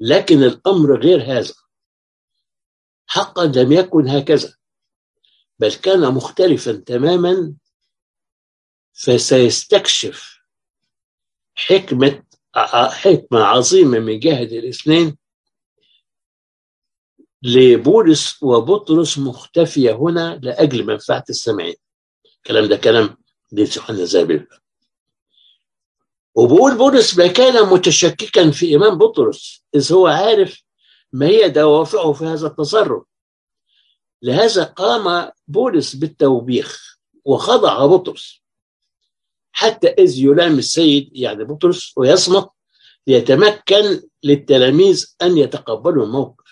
لكن 0.00 0.42
الأمر 0.42 1.00
غير 1.00 1.22
هذا. 1.22 1.54
حقا 3.06 3.46
لم 3.46 3.72
يكن 3.72 4.08
هكذا 4.08 4.54
بل 5.58 5.72
كان 5.74 6.14
مختلفا 6.14 6.72
تماما 6.72 7.54
فسيستكشف 8.92 10.39
حكمة 11.66 12.22
حكمة 12.90 13.40
عظيمة 13.40 13.98
من 13.98 14.18
جهة 14.18 14.42
الاثنين. 14.42 15.16
لبولس 17.42 18.42
وبطرس 18.42 19.18
مختفية 19.18 19.92
هنا 19.92 20.40
لأجل 20.42 20.86
منفعة 20.86 21.24
السامعين 21.30 21.74
الكلام 22.36 22.68
ده 22.68 22.76
كلام 22.76 23.16
ديس 23.52 23.76
يوحنا 23.76 24.04
زابل 24.04 24.46
وبقول 26.34 26.78
بولس 26.78 27.18
ما 27.18 27.26
كان 27.26 27.66
متشككا 27.66 28.50
في 28.50 28.66
إيمان 28.66 28.98
بطرس 28.98 29.64
إذ 29.74 29.92
هو 29.92 30.06
عارف 30.06 30.62
ما 31.12 31.26
هي 31.26 31.48
دوافعه 31.48 32.12
في 32.12 32.24
هذا 32.24 32.46
التصرف. 32.46 33.02
لهذا 34.22 34.64
قام 34.64 35.30
بولس 35.48 35.94
بالتوبيخ 35.96 36.98
وخضع 37.24 37.86
بطرس. 37.86 38.39
حتى 39.52 39.88
إذ 39.88 40.18
يلام 40.18 40.58
السيد 40.58 41.10
يعني 41.12 41.44
بطرس 41.44 41.92
ويصمت 41.96 42.48
ليتمكن 43.06 44.00
للتلاميذ 44.24 45.14
أن 45.22 45.38
يتقبلوا 45.38 46.04
الموقف. 46.04 46.50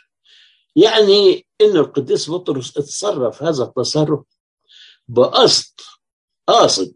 يعني 0.76 1.46
إن 1.60 1.76
القديس 1.76 2.30
بطرس 2.30 2.76
اتصرف 2.76 3.42
هذا 3.42 3.64
التصرف 3.64 4.20
بقصد 5.08 5.80
قاصد 6.48 6.94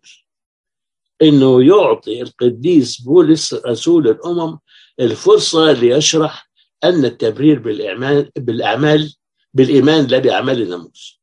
إنه 1.22 1.64
يعطي 1.64 2.22
القديس 2.22 3.00
بولس 3.00 3.54
رسول 3.54 4.08
الأمم 4.08 4.58
الفرصة 5.00 5.72
ليشرح 5.72 6.50
أن 6.84 7.04
التبرير 7.04 7.58
بالاعمال 7.58 8.30
بالاعمال 8.36 9.14
بالإيمان 9.54 10.06
لا 10.06 10.18
بأعمال 10.18 10.62
الناموس. 10.62 11.20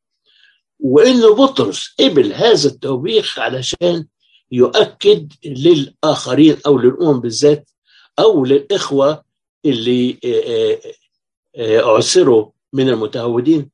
وإنه 0.80 1.36
بطرس 1.36 1.96
قبل 2.00 2.34
هذا 2.34 2.70
التوبيخ 2.70 3.40
علشان 3.40 4.06
يؤكد 4.52 5.34
للآخرين 5.46 6.58
أو 6.66 6.78
للأمم 6.78 7.20
بالذات 7.20 7.70
أو 8.20 8.46
للإخوة 8.46 9.26
اللي 9.66 10.20
عسروا 11.58 12.52
من 12.74 12.90
المتهودين 12.90 13.72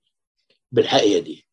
بالحقيقة 0.71 1.19
دي. 1.19 1.47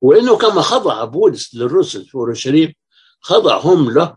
وإنه 0.00 0.38
كما 0.38 0.62
خضع 0.62 1.04
بولس 1.04 1.54
للرسل 1.54 2.04
في 2.04 2.14
أورشليم 2.14 2.74
خضعهم 3.20 3.90
له 3.90 4.16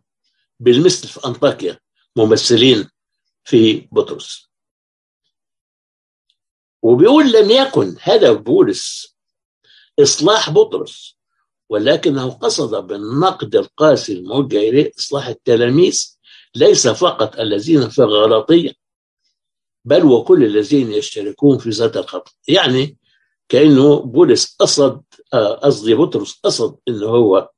بالمثل 0.60 1.08
في 1.08 1.26
أنطاكيا 1.26 1.80
ممثلين 2.15 2.89
في 3.43 3.88
بطرس. 3.91 4.49
وبيقول 6.82 7.32
لم 7.32 7.49
يكن 7.49 7.95
هدف 8.02 8.38
بولس 8.38 9.15
إصلاح 9.99 10.49
بطرس. 10.49 11.17
ولكنه 11.73 12.29
قصد 12.29 12.88
بالنقد 12.88 13.55
القاسي 13.55 14.13
الموجه 14.13 14.57
اليه 14.57 14.91
اصلاح 14.99 15.27
التلاميذ 15.27 16.17
ليس 16.55 16.88
فقط 16.88 17.39
الذين 17.39 17.89
في 17.89 17.99
الغلطية 18.03 18.71
بل 19.86 20.05
وكل 20.05 20.43
الذين 20.43 20.91
يشتركون 20.91 21.57
في 21.57 21.69
ذات 21.69 21.97
الخطأ 21.97 22.31
يعني 22.47 22.97
كأنه 23.49 23.99
بولس 23.99 24.55
قصد 24.59 25.01
قصدي 25.63 25.93
بطرس 25.95 26.39
قصد 26.43 26.75
إنه 26.88 27.05
هو 27.07 27.49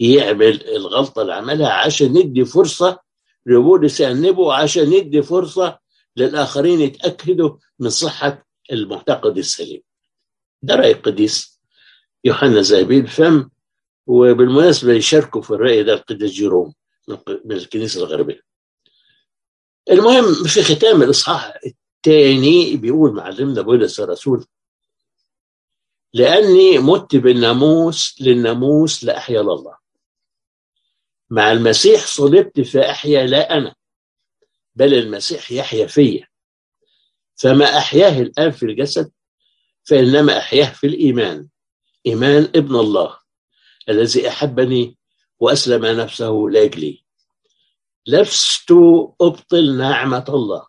يعمل 0.00 0.68
الغلطة 0.68 1.22
اللي 1.22 1.34
عملها 1.34 1.68
عشان 1.72 2.16
يدي 2.16 2.44
فرصة 2.44 2.98
لبولس 3.46 4.00
يأنبه 4.00 4.54
عشان 4.54 4.92
يدي 4.92 5.22
فرصة 5.22 5.78
للآخرين 6.16 6.80
يتأكدوا 6.80 7.56
من 7.78 7.90
صحة 7.90 8.46
المعتقد 8.72 9.38
السليم. 9.38 9.82
ده 10.62 10.74
رأي 10.74 10.90
القديس 10.92 11.60
يوحنا 12.24 12.62
زابيل 12.62 13.06
فم 13.06 13.50
وبالمناسبة 14.06 14.92
يشاركوا 14.92 15.42
في 15.42 15.50
الرأي 15.50 15.82
ده 15.82 15.92
القديس 15.94 16.30
جيروم 16.30 16.74
من 17.44 17.56
الكنيسة 17.56 18.00
الغربية. 18.04 18.40
المهم 19.90 20.34
في 20.34 20.62
ختام 20.62 21.02
الإصحاح 21.02 21.58
الثاني 21.66 22.76
بيقول 22.76 23.12
معلمنا 23.12 23.62
بولس 23.62 24.00
الرسول 24.00 24.46
لأني 26.14 26.78
مت 26.78 27.16
بالناموس 27.16 28.16
للناموس 28.20 29.04
لاحيا 29.04 29.40
الله. 29.40 29.76
مع 31.30 31.52
المسيح 31.52 32.06
صلبت 32.06 32.60
فأحيا 32.60 33.26
لا 33.26 33.56
أنا 33.56 33.74
بل 34.74 34.94
المسيح 34.94 35.52
يحيا 35.52 35.86
فيا. 35.86 36.28
فما 37.36 37.78
أحياه 37.78 38.22
الآن 38.22 38.50
في 38.50 38.62
الجسد 38.62 39.12
فإنما 39.84 40.38
أحياه 40.38 40.70
في 40.72 40.86
الإيمان 40.86 41.48
إيمان 42.06 42.42
ابن 42.56 42.76
الله. 42.76 43.18
الذي 43.88 44.28
أحبني 44.28 44.98
وأسلم 45.38 45.86
نفسه 45.86 46.46
لأجلي. 46.50 47.04
لست 48.06 48.70
أبطل 49.20 49.78
نعمة 49.78 50.24
الله 50.28 50.66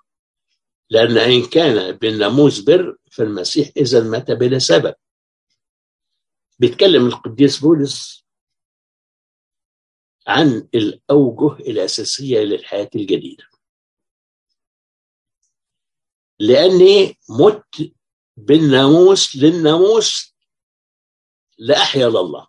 لأن 0.90 1.18
إن 1.18 1.46
كان 1.46 1.92
بالناموس 1.92 2.60
بر 2.60 2.98
فالمسيح 3.12 3.72
إذا 3.78 4.04
مات 4.04 4.32
بلا 4.32 4.60
سبب. 4.60 4.96
بيتكلم 6.60 7.06
القديس 7.06 7.60
بولس 7.60 8.26
عن 10.28 10.70
الأوجه 10.76 11.60
الأساسية 11.60 12.40
للحياة 12.40 12.90
الجديدة. 12.96 13.44
لأني 16.40 17.18
مت 17.30 17.94
بالناموس 18.38 19.36
للناموس 19.36 20.36
لأحيا 21.58 22.08
الله. 22.08 22.47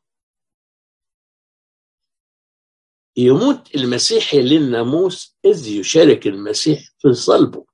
يموت 3.18 3.74
المسيحي 3.74 4.42
للناموس 4.42 5.37
إذ 5.44 5.68
يشارك 5.68 6.26
المسيح 6.26 6.81
في 6.98 7.12
صلبه. 7.12 7.64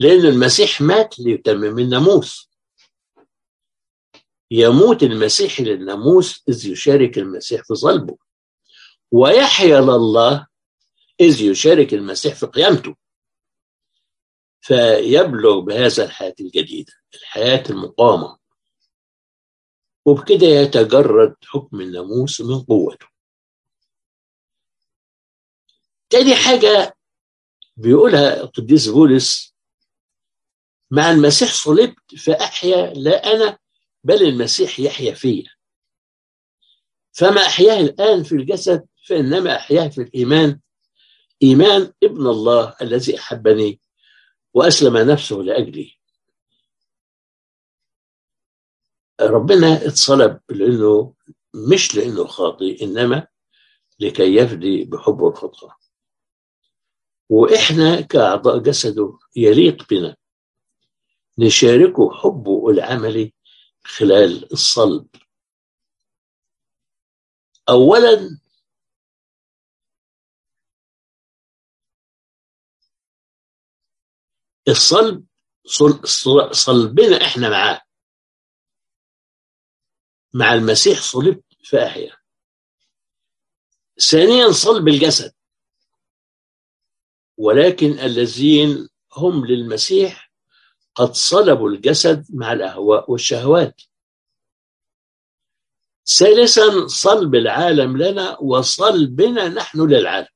لأن 0.00 0.26
المسيح 0.26 0.80
مات 0.80 1.18
ليتمم 1.18 1.78
الناموس. 1.78 2.50
يموت 4.50 5.02
المسيحي 5.02 5.64
للناموس 5.64 6.42
إذ 6.48 6.66
يشارك 6.66 7.18
المسيح 7.18 7.64
في 7.64 7.74
صلبه. 7.74 8.18
ويحيا 9.10 9.80
لله 9.80 10.46
إذ 11.20 11.40
يشارك 11.40 11.94
المسيح 11.94 12.34
في 12.34 12.46
قيامته. 12.46 12.96
فيبلغ 14.60 15.60
بهذا 15.60 16.04
الحياة 16.04 16.34
الجديدة 16.40 16.92
الحياة 17.14 17.62
المقامة. 17.70 18.38
وبكده 20.06 20.46
يتجرد 20.46 21.36
حكم 21.44 21.80
الناموس 21.80 22.40
من 22.40 22.62
قوته. 22.62 23.17
تاني 26.10 26.34
حاجة 26.34 26.96
بيقولها 27.76 28.40
القديس 28.40 28.88
بولس 28.88 29.54
مع 30.90 31.10
المسيح 31.10 31.52
صلبت 31.52 32.14
فأحيا 32.14 32.94
لا 32.94 33.32
أنا 33.32 33.58
بل 34.04 34.22
المسيح 34.22 34.80
يحيا 34.80 35.14
فيا. 35.14 35.50
فما 37.12 37.40
أحياه 37.40 37.80
الآن 37.80 38.22
في 38.22 38.32
الجسد 38.32 38.86
فإنما 39.08 39.56
أحياه 39.56 39.88
في 39.88 40.00
الإيمان. 40.00 40.60
إيمان 41.42 41.92
ابن 42.02 42.26
الله 42.26 42.76
الذي 42.82 43.18
أحبني 43.18 43.80
وأسلم 44.54 44.96
نفسه 44.96 45.36
لأجلي. 45.36 45.98
ربنا 49.20 49.86
اتصلب 49.86 50.40
لأنه 50.48 51.14
مش 51.54 51.94
لأنه 51.94 52.26
خاطئ 52.26 52.84
إنما 52.84 53.26
لكي 54.00 54.34
يفدي 54.36 54.84
بحبه 54.84 55.28
الخطأ 55.28 55.76
وإحنا 57.28 58.00
كأعضاء 58.00 58.58
جسده 58.58 59.18
يليق 59.36 59.88
بنا 59.90 60.16
نشاركه 61.38 62.10
حبه 62.12 62.70
العملي 62.70 63.34
خلال 63.84 64.52
الصلب. 64.52 65.08
أولا 67.68 68.38
الصلب 74.68 75.26
صلبنا 76.52 77.16
إحنا 77.26 77.50
معاه. 77.50 77.80
مع 80.34 80.52
المسيح 80.54 81.00
صلبت 81.00 81.44
فأحيا. 81.64 82.16
ثانيا 84.10 84.52
صلب 84.52 84.88
الجسد. 84.88 85.37
ولكن 87.38 87.98
الذين 87.98 88.88
هم 89.12 89.46
للمسيح 89.46 90.32
قد 90.94 91.14
صلبوا 91.14 91.70
الجسد 91.70 92.26
مع 92.34 92.52
الأهواء 92.52 93.10
والشهوات. 93.10 93.82
ثالثا 96.06 96.86
صلب 96.86 97.34
العالم 97.34 97.96
لنا 97.96 98.38
وصلبنا 98.40 99.48
نحن 99.48 99.88
للعالم. 99.88 100.28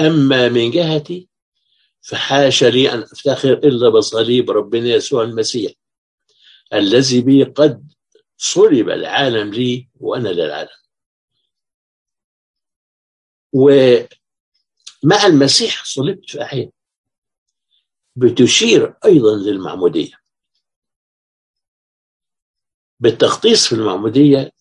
أما 0.00 0.48
من 0.48 0.70
جهتي 0.70 1.28
فحاشا 2.00 2.64
لي 2.64 2.92
أن 2.92 3.02
أفتخر 3.02 3.52
إلا 3.52 3.88
بصليب 3.88 4.50
ربنا 4.50 4.88
يسوع 4.88 5.22
المسيح 5.22 5.72
الذي 6.72 7.20
بي 7.20 7.44
قد 7.44 7.92
صلب 8.36 8.88
العالم 8.88 9.54
لي 9.54 9.88
وأنا 10.00 10.28
للعالم. 10.28 10.82
ومع 15.04 15.26
المسيح 15.26 15.84
صلبت 15.84 16.30
في 16.30 16.42
أحيان. 16.42 16.70
بتشير 18.16 18.96
أيضا 19.04 19.36
للمعمودية. 19.36 20.14
بالتخصيص 23.00 23.68
في 23.68 23.74
المعمودية 23.74 24.52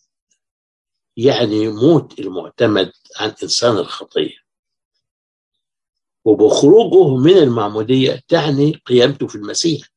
يعني 1.18 1.68
موت 1.68 2.20
المعتمد 2.20 2.92
عن 3.20 3.36
إنسان 3.44 3.78
الخطية. 3.78 4.38
وبخروجه 6.26 7.18
من 7.18 7.38
المعمودية 7.38 8.22
تعني 8.28 8.72
قيامته 8.86 9.28
في 9.28 9.36
المسيح. 9.36 9.88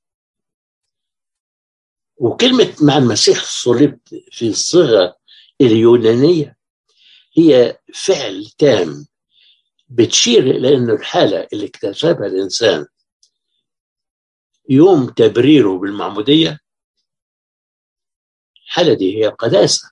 وكلمة 2.17 2.77
مع 2.83 2.99
المسيح 2.99 3.45
صلبت 3.45 4.09
في 4.33 4.49
الصيغة 4.49 5.17
اليونانية 5.61 6.57
هي 7.39 7.79
فعل 7.95 8.47
تام. 8.59 9.07
بتشير 9.95 10.43
إلى 10.43 10.77
أن 10.77 10.91
الحالة 10.91 11.49
اللي 11.53 11.67
اكتسبها 11.67 12.27
الإنسان 12.27 12.87
يوم 14.69 15.07
تبريره 15.09 15.79
بالمعمودية 15.79 16.59
الحالة 18.67 18.95
دي 18.95 19.19
هي 19.19 19.27
قداسة. 19.29 19.91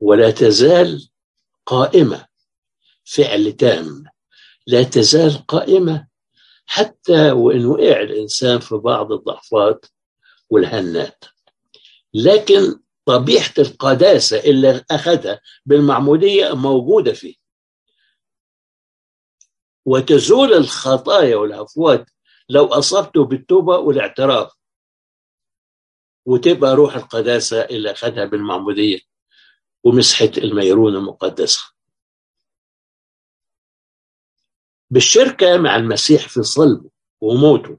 ولا 0.00 0.30
تزال 0.30 1.08
قائمة 1.66 2.26
فعل 3.04 3.52
تام. 3.52 4.04
لا 4.66 4.82
تزال 4.82 5.46
قائمة 5.46 6.06
حتى 6.66 7.30
وإن 7.30 7.66
وقع 7.66 8.00
الإنسان 8.00 8.58
في 8.60 8.74
بعض 8.74 9.12
الضعفات 9.12 9.86
والهنات. 10.50 11.24
لكن 12.14 12.80
طبيعة 13.04 13.54
القداسة 13.58 14.40
اللي 14.40 14.84
أخذها 14.90 15.40
بالمعمودية 15.66 16.52
موجودة 16.54 17.12
فيه. 17.12 17.43
وتزول 19.84 20.52
الخطايا 20.54 21.36
والهفوات 21.36 22.10
لو 22.48 22.66
أصبته 22.66 23.24
بالتوبة 23.24 23.78
والاعتراف. 23.78 24.52
وتبقى 26.26 26.74
روح 26.74 26.96
القداسة 26.96 27.60
اللي 27.62 27.90
أخذها 27.90 28.24
بالمعمودية 28.24 28.98
ومسحة 29.84 30.30
الميرون 30.38 30.96
المقدسة. 30.96 31.60
بالشركة 34.90 35.56
مع 35.56 35.76
المسيح 35.76 36.28
في 36.28 36.42
صلبه 36.42 36.90
وموته 37.20 37.78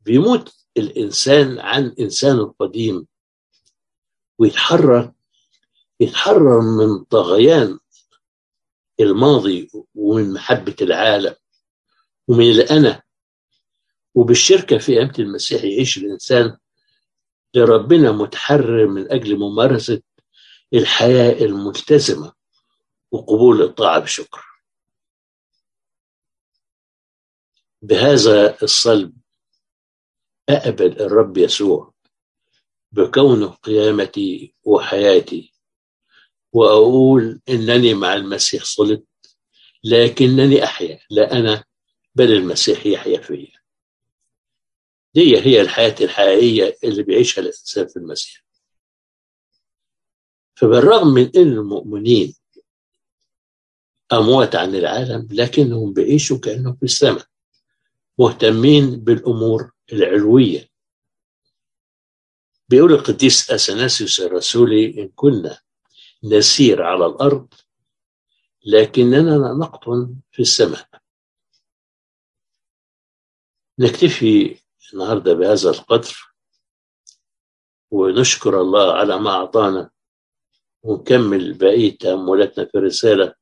بيموت 0.00 0.54
الإنسان 0.76 1.58
عن 1.58 1.94
إنسان 2.00 2.36
القديم 2.36 3.06
ويتحرر 4.38 5.12
يتحرر 6.00 6.60
من 6.60 7.04
طغيان 7.04 7.78
الماضي 9.00 9.70
ومن 9.94 10.32
محبة 10.32 10.76
العالم 10.82 11.34
ومن 12.28 12.50
الأنا. 12.50 13.02
وبالشركة 14.14 14.78
في 14.78 14.96
قيامة 14.96 15.14
المسيح 15.18 15.64
يعيش 15.64 15.98
الإنسان 15.98 16.56
لربنا 17.54 18.12
متحرر 18.12 18.86
من 18.86 19.12
أجل 19.12 19.36
ممارسة 19.36 20.02
الحياة 20.74 21.32
الملتزمة 21.44 22.32
وقبول 23.10 23.62
الطاعة 23.62 23.98
بشكر. 23.98 24.44
بهذا 27.82 28.62
الصلب 28.62 29.12
أقبل 30.48 31.00
الرب 31.00 31.38
يسوع 31.38 31.94
بكونه 32.92 33.46
قيامتي 33.46 34.54
وحياتي. 34.64 35.49
وأقول 36.52 37.40
إنني 37.48 37.94
مع 37.94 38.14
المسيح 38.14 38.64
صلبت 38.64 39.06
لكنني 39.84 40.64
أحيا 40.64 41.00
لا 41.10 41.32
أنا 41.32 41.64
بل 42.14 42.32
المسيح 42.32 42.86
يحيا 42.86 43.20
فيا. 43.20 43.60
دي 45.14 45.38
هي 45.40 45.60
الحياة 45.60 45.94
الحقيقية 46.00 46.76
اللي 46.84 47.02
بيعيشها 47.02 47.42
الإنسان 47.42 47.86
في 47.88 47.96
المسيح. 47.96 48.44
فبالرغم 50.54 51.08
من 51.08 51.30
أن 51.36 51.42
المؤمنين 51.42 52.34
أموات 54.12 54.56
عن 54.56 54.74
العالم 54.74 55.28
لكنهم 55.30 55.92
بيعيشوا 55.92 56.38
كأنهم 56.38 56.76
في 56.76 56.82
السماء 56.82 57.26
مهتمين 58.18 58.96
بالأمور 58.96 59.72
العلوية. 59.92 60.68
بيقول 62.68 62.92
القديس 62.92 63.50
أثناسيوس 63.50 64.20
الرسولي 64.20 65.02
إن 65.02 65.08
كنا 65.08 65.58
نسير 66.24 66.82
على 66.82 67.06
الأرض 67.06 67.54
لكننا 68.66 69.54
نقطن 69.54 70.16
في 70.32 70.42
السماء. 70.42 70.88
نكتفي 73.78 74.60
النهاردة 74.92 75.34
بهذا 75.34 75.70
القدر 75.70 76.34
ونشكر 77.90 78.60
الله 78.60 78.92
على 78.92 79.18
ما 79.18 79.30
أعطانا 79.30 79.90
ونكمل 80.82 81.54
بقية 81.54 81.98
تأملاتنا 81.98 82.64
في 82.64 82.78
الرسالة 82.78 83.34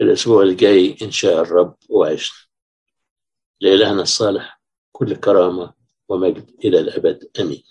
الأسبوع 0.00 0.42
الجاي 0.42 0.96
إن 1.02 1.10
شاء 1.10 1.42
الرب 1.42 1.76
وعشنا. 1.88 2.38
لإلهنا 3.60 4.02
الصالح 4.02 4.62
كل 4.92 5.16
كرامة 5.16 5.74
ومجد 6.08 6.50
إلى 6.64 6.78
الأبد. 6.80 7.30
آمين. 7.40 7.62